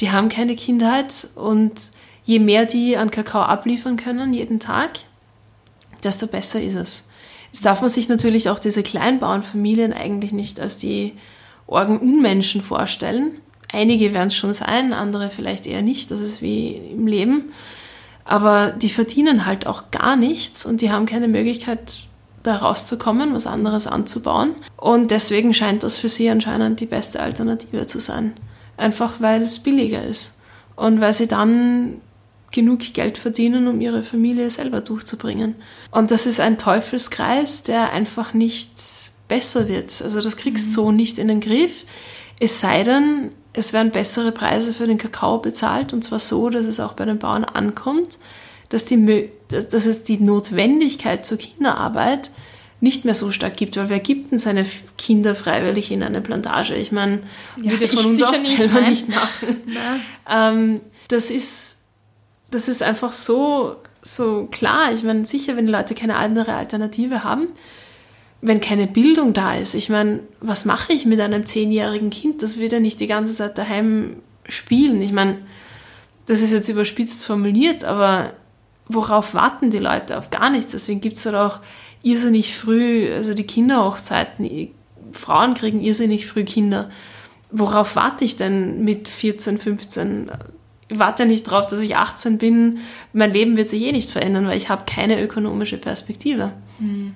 Die 0.00 0.10
haben 0.10 0.30
keine 0.30 0.56
Kindheit 0.56 1.28
und 1.36 1.92
je 2.24 2.38
mehr 2.38 2.66
die 2.66 2.96
an 2.96 3.10
Kakao 3.10 3.42
abliefern 3.42 3.96
können 3.96 4.32
jeden 4.32 4.60
Tag, 4.60 4.90
desto 6.02 6.26
besser 6.26 6.62
ist 6.62 6.76
es. 6.76 7.08
Jetzt 7.52 7.64
darf 7.66 7.80
man 7.80 7.90
sich 7.90 8.08
natürlich 8.08 8.48
auch 8.48 8.58
diese 8.58 8.82
Kleinbauernfamilien 8.82 9.92
eigentlich 9.92 10.32
nicht 10.32 10.58
als 10.58 10.78
die 10.78 11.14
Orgenunmenschen 11.66 12.62
vorstellen. 12.62 13.38
Einige 13.70 14.12
werden 14.14 14.28
es 14.28 14.36
schon 14.36 14.54
sein, 14.54 14.92
andere 14.92 15.30
vielleicht 15.30 15.66
eher 15.66 15.82
nicht. 15.82 16.10
Das 16.10 16.20
ist 16.20 16.42
wie 16.42 16.72
im 16.74 17.06
Leben. 17.06 17.52
Aber 18.24 18.70
die 18.70 18.88
verdienen 18.88 19.46
halt 19.46 19.66
auch 19.66 19.90
gar 19.90 20.16
nichts 20.16 20.64
und 20.64 20.80
die 20.80 20.90
haben 20.90 21.06
keine 21.06 21.28
Möglichkeit, 21.28 22.04
da 22.42 22.56
rauszukommen, 22.56 23.34
was 23.34 23.46
anderes 23.46 23.86
anzubauen. 23.86 24.54
Und 24.76 25.10
deswegen 25.10 25.54
scheint 25.54 25.82
das 25.82 25.98
für 25.98 26.08
sie 26.08 26.28
anscheinend 26.28 26.80
die 26.80 26.86
beste 26.86 27.20
Alternative 27.20 27.86
zu 27.86 28.00
sein. 28.00 28.34
Einfach 28.76 29.20
weil 29.20 29.42
es 29.42 29.60
billiger 29.60 30.02
ist. 30.02 30.38
Und 30.74 31.00
weil 31.00 31.14
sie 31.14 31.28
dann 31.28 32.00
genug 32.52 32.80
Geld 32.92 33.18
verdienen, 33.18 33.66
um 33.66 33.80
ihre 33.80 34.02
Familie 34.02 34.50
selber 34.50 34.80
durchzubringen. 34.80 35.56
Und 35.90 36.10
das 36.10 36.26
ist 36.26 36.38
ein 36.38 36.58
Teufelskreis, 36.58 37.62
der 37.62 37.92
einfach 37.92 38.34
nicht 38.34 38.70
besser 39.26 39.68
wird. 39.68 40.02
Also 40.02 40.20
das 40.20 40.36
kriegst 40.36 40.66
du 40.66 40.70
mhm. 40.70 40.74
so 40.74 40.92
nicht 40.92 41.18
in 41.18 41.28
den 41.28 41.40
Griff. 41.40 41.84
Es 42.38 42.60
sei 42.60 42.82
denn, 42.82 43.32
es 43.52 43.72
werden 43.72 43.90
bessere 43.90 44.32
Preise 44.32 44.72
für 44.74 44.86
den 44.86 44.98
Kakao 44.98 45.38
bezahlt 45.38 45.92
und 45.92 46.02
zwar 46.02 46.18
so, 46.18 46.50
dass 46.50 46.66
es 46.66 46.80
auch 46.80 46.92
bei 46.92 47.04
den 47.04 47.18
Bauern 47.18 47.44
ankommt, 47.44 48.18
dass, 48.68 48.84
die, 48.84 49.30
dass 49.48 49.86
es 49.86 50.04
die 50.04 50.18
Notwendigkeit 50.18 51.26
zur 51.26 51.38
Kinderarbeit 51.38 52.30
nicht 52.80 53.04
mehr 53.04 53.14
so 53.14 53.30
stark 53.30 53.56
gibt, 53.56 53.76
weil 53.76 53.90
wer 53.90 54.00
gibt 54.00 54.32
denn 54.32 54.40
seine 54.40 54.66
Kinder 54.98 55.36
freiwillig 55.36 55.92
in 55.92 56.02
eine 56.02 56.20
Plantage? 56.20 56.74
Ich 56.74 56.90
meine, 56.90 57.20
ja, 57.62 57.70
würde 57.70 57.88
von 57.88 58.06
uns 58.06 58.22
auch 58.22 58.36
selber 58.36 58.80
nicht, 58.80 59.08
nicht 59.08 59.08
machen. 59.08 59.62
Ähm, 60.28 60.80
das 61.08 61.30
ist, 61.30 61.81
das 62.52 62.68
ist 62.68 62.82
einfach 62.82 63.12
so, 63.12 63.76
so 64.02 64.46
klar. 64.50 64.92
Ich 64.92 65.02
meine, 65.02 65.24
sicher, 65.24 65.56
wenn 65.56 65.66
die 65.66 65.72
Leute 65.72 65.94
keine 65.94 66.16
andere 66.16 66.54
Alternative 66.54 67.24
haben, 67.24 67.48
wenn 68.40 68.60
keine 68.60 68.86
Bildung 68.86 69.32
da 69.32 69.54
ist, 69.56 69.74
ich 69.74 69.88
meine, 69.88 70.20
was 70.40 70.64
mache 70.64 70.92
ich 70.92 71.06
mit 71.06 71.20
einem 71.20 71.46
zehnjährigen 71.46 72.10
Kind? 72.10 72.42
Das 72.42 72.58
wird 72.58 72.72
ja 72.72 72.80
nicht 72.80 73.00
die 73.00 73.06
ganze 73.06 73.34
Zeit 73.34 73.58
daheim 73.58 74.16
spielen. 74.48 75.00
Ich 75.02 75.12
meine, 75.12 75.38
das 76.26 76.42
ist 76.42 76.52
jetzt 76.52 76.68
überspitzt 76.68 77.24
formuliert, 77.24 77.84
aber 77.84 78.32
worauf 78.88 79.34
warten 79.34 79.70
die 79.70 79.78
Leute? 79.78 80.18
Auf 80.18 80.30
gar 80.30 80.50
nichts. 80.50 80.72
Deswegen 80.72 81.00
gibt 81.00 81.16
es 81.16 81.26
halt 81.26 81.36
auch 81.36 81.60
irrsinnig 82.02 82.56
früh, 82.56 83.12
also 83.12 83.34
die 83.34 83.46
Kinderhochzeiten, 83.46 84.70
Frauen 85.12 85.54
kriegen 85.54 85.80
irrsinnig 85.80 86.26
früh 86.26 86.44
Kinder. 86.44 86.90
Worauf 87.50 87.96
warte 87.96 88.24
ich 88.24 88.36
denn 88.36 88.82
mit 88.82 89.08
14, 89.08 89.58
15? 89.58 90.30
Ich 90.92 90.98
warte 90.98 91.22
ja 91.22 91.28
nicht 91.28 91.46
darauf, 91.46 91.66
dass 91.66 91.80
ich 91.80 91.96
18 91.96 92.38
bin. 92.38 92.78
Mein 93.12 93.32
Leben 93.32 93.56
wird 93.56 93.68
sich 93.68 93.82
eh 93.82 93.92
nicht 93.92 94.10
verändern, 94.10 94.46
weil 94.46 94.56
ich 94.56 94.68
habe 94.68 94.84
keine 94.86 95.22
ökonomische 95.22 95.78
Perspektive. 95.78 96.52
Mhm. 96.78 97.14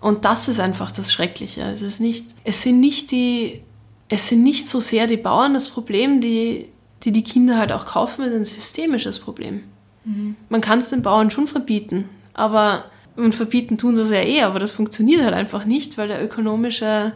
Und 0.00 0.24
das 0.24 0.48
ist 0.48 0.60
einfach 0.60 0.92
das 0.92 1.12
Schreckliche. 1.12 1.62
Es 1.62 1.82
ist 1.82 2.00
nicht, 2.00 2.26
es 2.44 2.62
sind 2.62 2.80
nicht 2.80 3.10
die, 3.10 3.62
es 4.08 4.28
sind 4.28 4.42
nicht 4.42 4.68
so 4.68 4.80
sehr 4.80 5.06
die 5.06 5.16
Bauern 5.16 5.54
das 5.54 5.68
Problem, 5.68 6.20
die 6.20 6.66
die, 7.04 7.12
die 7.12 7.22
Kinder 7.22 7.58
halt 7.58 7.72
auch 7.72 7.86
kaufen, 7.86 8.24
ist 8.24 8.34
ein 8.34 8.44
systemisches 8.44 9.18
Problem. 9.18 9.62
Mhm. 10.04 10.36
Man 10.48 10.60
kann 10.60 10.80
es 10.80 10.90
den 10.90 11.02
Bauern 11.02 11.30
schon 11.30 11.46
verbieten, 11.46 12.08
aber 12.34 12.86
und 13.16 13.34
verbieten 13.34 13.78
tun 13.78 13.96
sie 13.96 14.02
es 14.02 14.10
ja 14.10 14.22
eh, 14.22 14.42
aber 14.42 14.60
das 14.60 14.70
funktioniert 14.70 15.22
halt 15.22 15.34
einfach 15.34 15.64
nicht, 15.64 15.98
weil 15.98 16.08
der 16.08 16.24
ökonomische 16.24 16.84
äh, 16.86 17.12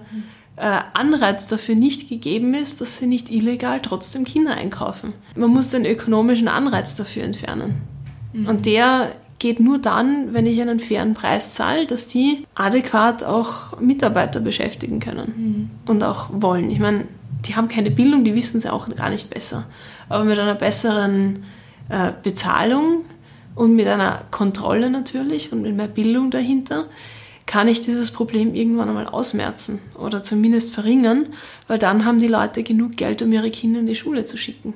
Anreiz 0.60 1.46
dafür 1.46 1.74
nicht 1.74 2.08
gegeben 2.08 2.54
ist, 2.54 2.80
dass 2.80 2.98
sie 2.98 3.06
nicht 3.06 3.30
illegal 3.30 3.80
trotzdem 3.80 4.24
Kinder 4.24 4.52
einkaufen. 4.52 5.14
Man 5.34 5.50
muss 5.50 5.70
den 5.70 5.86
ökonomischen 5.86 6.48
Anreiz 6.48 6.94
dafür 6.94 7.24
entfernen. 7.24 7.76
Mhm. 8.32 8.48
Und 8.48 8.66
der 8.66 9.12
geht 9.38 9.60
nur 9.60 9.78
dann, 9.78 10.34
wenn 10.34 10.46
ich 10.46 10.60
einen 10.60 10.78
fairen 10.78 11.14
Preis 11.14 11.52
zahle, 11.52 11.86
dass 11.86 12.06
die 12.06 12.46
adäquat 12.54 13.24
auch 13.24 13.80
Mitarbeiter 13.80 14.40
beschäftigen 14.40 15.00
können 15.00 15.32
mhm. 15.36 15.90
und 15.90 16.02
auch 16.04 16.28
wollen. 16.32 16.70
Ich 16.70 16.78
meine, 16.78 17.06
die 17.46 17.56
haben 17.56 17.68
keine 17.68 17.90
Bildung, 17.90 18.24
die 18.24 18.36
wissen 18.36 18.58
es 18.58 18.66
auch 18.66 18.88
gar 18.94 19.10
nicht 19.10 19.30
besser. 19.30 19.64
Aber 20.08 20.24
mit 20.24 20.38
einer 20.38 20.54
besseren 20.54 21.44
äh, 21.88 22.12
Bezahlung 22.22 23.04
und 23.54 23.74
mit 23.74 23.86
einer 23.88 24.24
Kontrolle 24.30 24.90
natürlich 24.90 25.50
und 25.52 25.62
mit 25.62 25.74
mehr 25.74 25.88
Bildung 25.88 26.30
dahinter 26.30 26.86
kann 27.52 27.68
ich 27.68 27.82
dieses 27.82 28.10
Problem 28.10 28.54
irgendwann 28.54 28.88
einmal 28.88 29.06
ausmerzen 29.06 29.80
oder 29.98 30.22
zumindest 30.22 30.72
verringern, 30.72 31.26
weil 31.68 31.78
dann 31.78 32.06
haben 32.06 32.18
die 32.18 32.28
Leute 32.28 32.62
genug 32.62 32.96
Geld, 32.96 33.20
um 33.20 33.30
ihre 33.30 33.50
Kinder 33.50 33.80
in 33.80 33.86
die 33.86 33.94
Schule 33.94 34.24
zu 34.24 34.38
schicken 34.38 34.74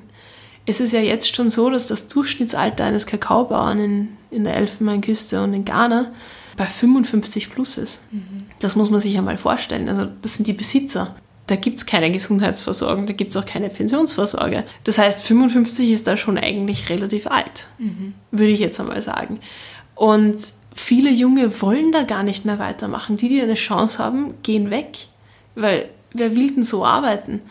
es 0.67 0.81
ist 0.81 0.91
ja 0.91 0.99
jetzt 0.99 1.33
schon 1.33 1.49
so, 1.49 1.69
dass 1.69 1.87
das 1.87 2.09
Durchschnittsalter 2.09 2.83
eines 2.83 3.07
Kakaobauern 3.07 3.79
in, 3.79 4.07
in 4.29 4.43
der 4.43 4.57
Elfenbeinküste 4.57 5.41
und 5.41 5.53
in 5.53 5.63
Ghana 5.63 6.11
bei 6.57 6.65
55 6.65 7.49
plus 7.49 7.77
ist. 7.77 8.11
Mhm. 8.11 8.37
Das 8.59 8.75
muss 8.75 8.89
man 8.89 8.99
sich 8.99 9.13
ja 9.13 9.21
mal 9.21 9.37
vorstellen. 9.37 9.87
Also 9.87 10.07
das 10.21 10.35
sind 10.35 10.45
die 10.45 10.53
Besitzer. 10.53 11.15
Da 11.47 11.55
gibt 11.55 11.77
es 11.77 11.85
keine 11.85 12.11
Gesundheitsversorgung, 12.11 13.07
da 13.07 13.13
gibt 13.13 13.31
es 13.31 13.37
auch 13.37 13.45
keine 13.45 13.69
Pensionsvorsorge. 13.69 14.65
Das 14.83 14.97
heißt, 14.97 15.21
55 15.21 15.91
ist 15.91 16.05
da 16.05 16.17
schon 16.17 16.37
eigentlich 16.37 16.89
relativ 16.89 17.27
alt, 17.27 17.67
mhm. 17.77 18.15
würde 18.31 18.51
ich 18.51 18.59
jetzt 18.59 18.77
einmal 18.81 19.01
sagen. 19.01 19.39
Und 19.95 20.35
viele 20.79 21.09
Junge 21.09 21.61
wollen 21.61 21.91
da 21.91 22.03
gar 22.03 22.23
nicht 22.23 22.45
mehr 22.45 22.59
weitermachen. 22.59 23.17
Die, 23.17 23.29
die 23.29 23.41
eine 23.41 23.55
Chance 23.55 23.99
haben, 23.99 24.35
gehen 24.43 24.69
weg. 24.69 25.07
Weil 25.55 25.89
wer 26.13 26.35
will 26.35 26.51
denn 26.51 26.63
so 26.63 26.85
arbeiten? 26.85 27.41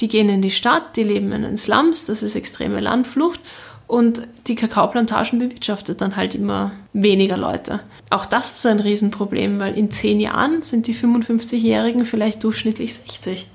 die 0.00 0.08
gehen 0.08 0.28
in 0.28 0.42
die 0.42 0.50
Stadt, 0.50 0.96
die 0.96 1.02
leben 1.02 1.32
in 1.32 1.42
den 1.42 1.56
Slums, 1.56 2.06
das 2.06 2.22
ist 2.22 2.34
extreme 2.34 2.80
Landflucht 2.80 3.40
und 3.86 4.26
die 4.46 4.54
Kakaoplantagen 4.54 5.38
bewirtschaftet 5.38 6.00
dann 6.00 6.16
halt 6.16 6.34
immer 6.34 6.72
weniger 6.92 7.36
Leute. 7.36 7.80
Auch 8.10 8.26
das 8.26 8.52
ist 8.52 8.66
ein 8.66 8.80
Riesenproblem, 8.80 9.60
weil 9.60 9.76
in 9.76 9.90
zehn 9.90 10.20
Jahren 10.20 10.62
sind 10.62 10.86
die 10.86 10.94
55-Jährigen 10.94 12.04
vielleicht 12.04 12.42
durchschnittlich 12.44 12.94
60 12.94 13.48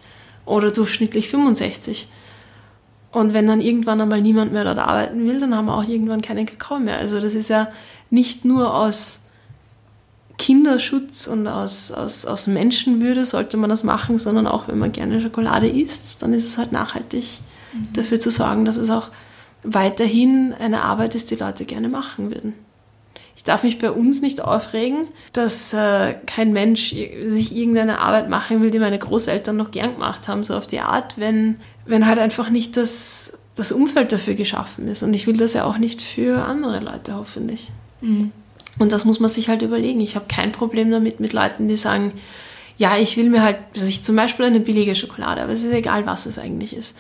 oder 0.46 0.72
durchschnittlich 0.72 1.30
65. 1.30 2.08
Und 3.12 3.34
wenn 3.34 3.48
dann 3.48 3.62
irgendwann 3.62 4.02
einmal 4.02 4.22
niemand 4.22 4.54
mehr 4.54 4.64
dort 4.64 4.78
arbeiten 4.78 5.26
will, 5.26 5.40
dann 5.40 5.56
haben 5.56 5.66
wir 5.66 5.76
auch 5.76 5.88
irgendwann 5.88 6.22
keinen 6.22 6.46
Kakao 6.46 6.80
mehr. 6.80 6.98
Also 6.98 7.20
das 7.20 7.34
ist 7.34 7.50
ja 7.50 7.70
nicht 8.10 8.46
nur 8.46 8.76
aus 8.76 9.24
Kinderschutz 10.38 11.28
und 11.28 11.48
aus, 11.48 11.92
aus, 11.92 12.26
aus 12.26 12.48
Menschenwürde 12.48 13.26
sollte 13.26 13.58
man 13.58 13.70
das 13.70 13.84
machen, 13.84 14.18
sondern 14.18 14.48
auch 14.48 14.68
wenn 14.68 14.78
man 14.78 14.92
gerne 14.92 15.22
Schokolade 15.22 15.68
isst, 15.68 16.22
dann 16.22 16.34
ist 16.34 16.46
es 16.46 16.58
halt 16.58 16.72
nachhaltig 16.72 17.26
mhm. 17.74 17.94
dafür 17.94 18.20
zu 18.20 18.32
sorgen, 18.32 18.64
dass 18.64 18.78
es 18.78 18.90
auch 18.90 19.10
weiterhin 19.64 20.54
eine 20.58 20.84
Arbeit 20.84 21.16
ist, 21.16 21.30
die 21.32 21.36
Leute 21.36 21.66
gerne 21.66 21.90
machen 21.90 22.32
würden. 22.32 22.54
Ich 23.36 23.44
darf 23.44 23.64
mich 23.64 23.80
bei 23.80 23.92
uns 23.92 24.22
nicht 24.22 24.42
aufregen, 24.42 25.08
dass 25.32 25.74
äh, 25.74 26.16
kein 26.26 26.52
Mensch 26.52 26.90
sich 26.90 27.56
irgendeine 27.56 28.00
Arbeit 28.00 28.30
machen 28.30 28.62
will, 28.62 28.70
die 28.70 28.80
meine 28.80 29.00
Großeltern 29.00 29.56
noch 29.56 29.72
gern 29.72 29.94
gemacht 29.94 30.28
haben, 30.28 30.44
so 30.44 30.56
auf 30.56 30.68
die 30.68 30.82
Art, 30.82 31.18
wenn, 31.18 31.56
wenn 31.90 32.06
halt 32.06 32.20
einfach 32.20 32.52
nicht 32.52 32.78
das, 32.78 33.40
das 33.56 33.72
Umfeld 33.72 34.12
dafür 34.12 34.36
geschaffen 34.36 34.88
ist. 34.88 35.02
Und 35.02 35.14
ich 35.16 35.26
will 35.26 35.38
das 35.38 35.56
ja 35.56 35.66
auch 35.66 35.80
nicht 35.80 36.04
für 36.04 36.46
andere 36.46 36.80
Leute, 36.80 37.16
hoffentlich. 37.16 37.70
Mhm. 38.02 38.32
Und 38.78 38.92
das 38.92 39.06
muss 39.06 39.20
man 39.20 39.30
sich 39.30 39.50
halt 39.50 39.64
überlegen. 39.64 40.00
Ich 40.00 40.16
habe 40.16 40.26
kein 40.28 40.52
Problem 40.52 40.92
damit 40.92 41.20
mit 41.20 41.34
Leuten, 41.34 41.68
die 41.68 41.78
sagen, 41.78 42.14
ja, 42.78 42.96
ich 42.96 43.18
will 43.18 43.30
mir 43.30 43.42
halt, 43.42 43.58
dass 43.74 43.88
ich 43.88 44.04
zum 44.04 44.16
Beispiel 44.16 44.46
eine 44.46 44.60
billige 44.60 44.94
Schokolade, 44.94 45.42
aber 45.42 45.52
es 45.52 45.64
ist 45.64 45.74
egal, 45.74 46.06
was 46.06 46.28
es 46.28 46.38
eigentlich 46.38 46.76
ist. 46.76 46.96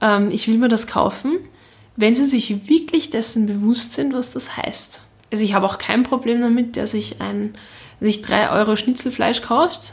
Ähm, 0.00 0.30
ich 0.30 0.48
will 0.48 0.56
mir 0.56 0.68
das 0.68 0.86
kaufen, 0.86 1.38
wenn 1.96 2.14
sie 2.14 2.24
sich 2.24 2.68
wirklich 2.70 3.10
dessen 3.10 3.46
bewusst 3.46 3.92
sind, 3.92 4.14
was 4.14 4.32
das 4.32 4.56
heißt. 4.56 5.02
Also 5.30 5.44
ich 5.44 5.52
habe 5.52 5.66
auch 5.66 5.76
kein 5.76 6.04
Problem 6.04 6.40
damit, 6.40 6.74
der 6.76 6.86
sich 6.86 7.20
ein, 7.20 7.54
sich 8.00 8.22
drei 8.22 8.50
Euro 8.50 8.76
Schnitzelfleisch 8.76 9.42
kauft 9.42 9.92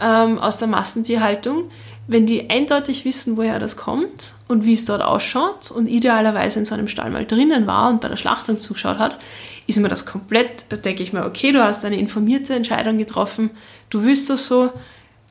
ähm, 0.00 0.38
aus 0.38 0.56
der 0.56 0.68
Massentierhaltung, 0.68 1.70
wenn 2.06 2.26
die 2.26 2.50
eindeutig 2.50 3.04
wissen, 3.04 3.36
woher 3.36 3.58
das 3.58 3.76
kommt 3.76 4.34
und 4.48 4.64
wie 4.64 4.74
es 4.74 4.84
dort 4.84 5.02
ausschaut 5.02 5.70
und 5.70 5.86
idealerweise 5.86 6.58
in 6.58 6.64
so 6.64 6.74
einem 6.74 6.88
Stall 6.88 7.10
mal 7.10 7.24
drinnen 7.24 7.66
war 7.66 7.88
und 7.88 8.00
bei 8.00 8.08
der 8.08 8.16
Schlachtung 8.16 8.58
zugeschaut 8.58 8.98
hat, 8.98 9.18
ist 9.66 9.78
mir 9.78 9.88
das 9.88 10.06
komplett, 10.06 10.64
denke 10.84 11.02
ich 11.02 11.12
mir, 11.12 11.24
okay, 11.24 11.52
du 11.52 11.62
hast 11.62 11.84
eine 11.84 11.96
informierte 11.96 12.54
Entscheidung 12.54 12.98
getroffen, 12.98 13.50
du 13.90 14.02
willst 14.02 14.28
das 14.28 14.46
so, 14.46 14.72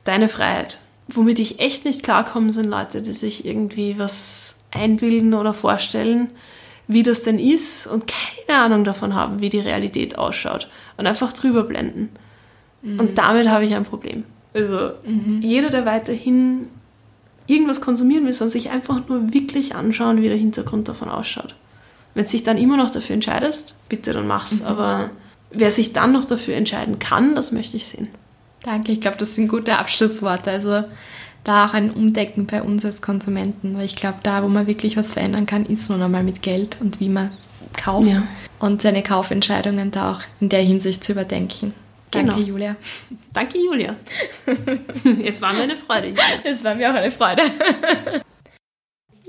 deine 0.04 0.28
Freiheit. 0.28 0.80
Womit 1.08 1.38
ich 1.38 1.60
echt 1.60 1.84
nicht 1.84 2.02
klarkomme, 2.02 2.52
sind 2.52 2.70
Leute, 2.70 3.02
die 3.02 3.12
sich 3.12 3.44
irgendwie 3.44 3.98
was 3.98 4.60
einbilden 4.70 5.34
oder 5.34 5.52
vorstellen, 5.52 6.30
wie 6.86 7.02
das 7.02 7.22
denn 7.22 7.38
ist 7.38 7.86
und 7.86 8.04
keine 8.06 8.60
Ahnung 8.60 8.84
davon 8.84 9.14
haben, 9.14 9.40
wie 9.40 9.50
die 9.50 9.60
Realität 9.60 10.18
ausschaut 10.18 10.68
und 10.96 11.06
einfach 11.06 11.32
drüber 11.32 11.64
blenden. 11.64 12.10
Mhm. 12.82 13.00
Und 13.00 13.18
damit 13.18 13.48
habe 13.48 13.64
ich 13.64 13.74
ein 13.74 13.84
Problem. 13.84 14.24
Also 14.54 14.92
mhm. 15.04 15.40
jeder, 15.42 15.70
der 15.70 15.86
weiterhin 15.86 16.68
irgendwas 17.46 17.80
konsumieren 17.80 18.24
will, 18.24 18.32
soll 18.32 18.48
sich 18.48 18.70
einfach 18.70 19.08
nur 19.08 19.32
wirklich 19.32 19.74
anschauen, 19.74 20.22
wie 20.22 20.28
der 20.28 20.36
Hintergrund 20.36 20.88
davon 20.88 21.08
ausschaut. 21.08 21.54
Wenn 22.14 22.24
du 22.24 22.30
dich 22.30 22.42
dann 22.42 22.58
immer 22.58 22.76
noch 22.76 22.90
dafür 22.90 23.14
entscheidest, 23.14 23.80
bitte, 23.88 24.12
dann 24.12 24.26
mach's. 24.26 24.60
Mhm. 24.60 24.66
Aber 24.66 25.10
wer 25.50 25.70
sich 25.70 25.92
dann 25.92 26.12
noch 26.12 26.24
dafür 26.24 26.54
entscheiden 26.54 26.98
kann, 26.98 27.34
das 27.34 27.52
möchte 27.52 27.76
ich 27.76 27.86
sehen. 27.86 28.08
Danke, 28.62 28.92
ich 28.92 29.00
glaube, 29.00 29.16
das 29.16 29.34
sind 29.34 29.48
gute 29.48 29.78
Abschlussworte. 29.78 30.50
Also 30.50 30.84
da 31.44 31.66
auch 31.66 31.74
ein 31.74 31.90
Umdenken 31.90 32.46
bei 32.46 32.62
uns 32.62 32.84
als 32.84 33.00
Konsumenten, 33.00 33.74
weil 33.76 33.86
ich 33.86 33.96
glaube, 33.96 34.18
da, 34.22 34.42
wo 34.42 34.48
man 34.48 34.66
wirklich 34.66 34.96
was 34.96 35.12
verändern 35.12 35.46
kann, 35.46 35.64
ist 35.64 35.88
nun 35.88 36.02
einmal 36.02 36.22
mit 36.22 36.42
Geld 36.42 36.76
und 36.80 37.00
wie 37.00 37.08
man 37.08 37.30
kauft 37.72 38.08
ja. 38.08 38.22
und 38.58 38.82
seine 38.82 39.02
Kaufentscheidungen 39.02 39.90
da 39.90 40.12
auch 40.12 40.20
in 40.40 40.50
der 40.50 40.62
Hinsicht 40.62 41.02
zu 41.02 41.12
überdenken. 41.12 41.72
Danke, 42.10 42.34
genau. 42.34 42.46
Julia. 42.46 42.76
Danke, 43.32 43.58
Julia. 43.58 43.96
es 45.24 45.40
war 45.40 45.52
mir 45.52 45.62
eine 45.62 45.76
Freude. 45.76 46.08
Julia. 46.08 46.24
Es 46.44 46.64
war 46.64 46.74
mir 46.74 46.90
auch 46.90 46.94
eine 46.94 47.10
Freude. 47.10 47.42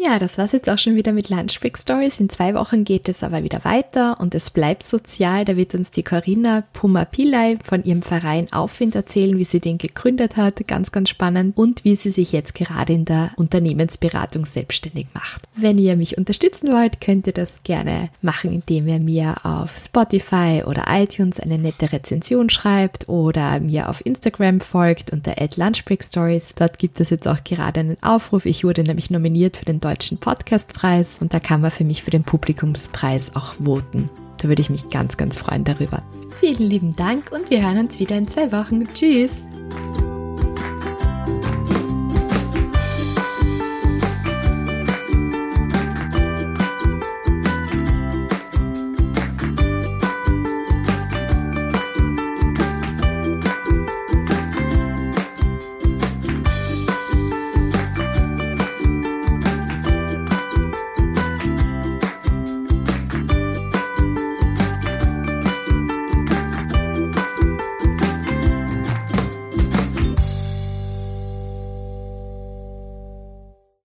Ja, 0.03 0.17
das 0.17 0.39
war's 0.39 0.51
jetzt 0.51 0.67
auch 0.67 0.79
schon 0.79 0.95
wieder 0.95 1.11
mit 1.11 1.29
Lunchbreak 1.29 1.77
Stories. 1.77 2.19
In 2.19 2.27
zwei 2.27 2.55
Wochen 2.55 2.85
geht 2.85 3.07
es 3.07 3.21
aber 3.21 3.43
wieder 3.43 3.63
weiter 3.65 4.19
und 4.19 4.33
es 4.33 4.49
bleibt 4.49 4.81
sozial. 4.81 5.45
Da 5.45 5.55
wird 5.55 5.75
uns 5.75 5.91
die 5.91 6.01
Corinna 6.01 6.63
Pumapilai 6.73 7.59
von 7.63 7.83
ihrem 7.83 8.01
Verein 8.01 8.51
Aufwind 8.51 8.95
erzählen, 8.95 9.37
wie 9.37 9.43
sie 9.43 9.59
den 9.59 9.77
gegründet 9.77 10.37
hat. 10.37 10.65
Ganz, 10.65 10.91
ganz 10.91 11.09
spannend. 11.09 11.55
Und 11.55 11.83
wie 11.83 11.93
sie 11.93 12.09
sich 12.09 12.31
jetzt 12.31 12.55
gerade 12.55 12.93
in 12.93 13.05
der 13.05 13.31
Unternehmensberatung 13.35 14.47
selbstständig 14.47 15.05
macht. 15.13 15.43
Wenn 15.55 15.77
ihr 15.77 15.95
mich 15.95 16.17
unterstützen 16.17 16.71
wollt, 16.71 16.99
könnt 16.99 17.27
ihr 17.27 17.33
das 17.33 17.61
gerne 17.61 18.09
machen, 18.23 18.51
indem 18.51 18.87
ihr 18.87 18.99
mir 18.99 19.45
auf 19.45 19.77
Spotify 19.77 20.63
oder 20.65 20.85
iTunes 20.89 21.39
eine 21.39 21.59
nette 21.59 21.93
Rezension 21.93 22.49
schreibt 22.49 23.07
oder 23.07 23.59
mir 23.59 23.87
auf 23.87 24.03
Instagram 24.03 24.61
folgt 24.61 25.13
unter 25.13 25.35
Lunchbreak 25.55 26.03
Stories. 26.03 26.55
Dort 26.55 26.79
gibt 26.79 26.99
es 26.99 27.11
jetzt 27.11 27.27
auch 27.27 27.43
gerade 27.43 27.81
einen 27.81 28.01
Aufruf. 28.01 28.47
Ich 28.47 28.63
wurde 28.63 28.81
nämlich 28.81 29.11
nominiert 29.11 29.57
für 29.57 29.65
den 29.65 29.79
Deutschen 29.91 30.19
Podcastpreis 30.19 31.17
und 31.19 31.33
da 31.33 31.41
kann 31.41 31.59
man 31.59 31.69
für 31.69 31.83
mich 31.83 32.01
für 32.01 32.11
den 32.11 32.23
Publikumspreis 32.23 33.35
auch 33.35 33.55
voten. 33.55 34.09
Da 34.37 34.47
würde 34.47 34.61
ich 34.61 34.69
mich 34.69 34.89
ganz, 34.89 35.17
ganz 35.17 35.37
freuen 35.37 35.65
darüber. 35.65 36.01
Vielen 36.39 36.69
lieben 36.69 36.95
Dank 36.95 37.29
und 37.31 37.49
wir 37.49 37.61
hören 37.61 37.77
uns 37.77 37.99
wieder 37.99 38.17
in 38.17 38.27
zwei 38.27 38.53
Wochen. 38.53 38.87
Tschüss! 38.93 39.45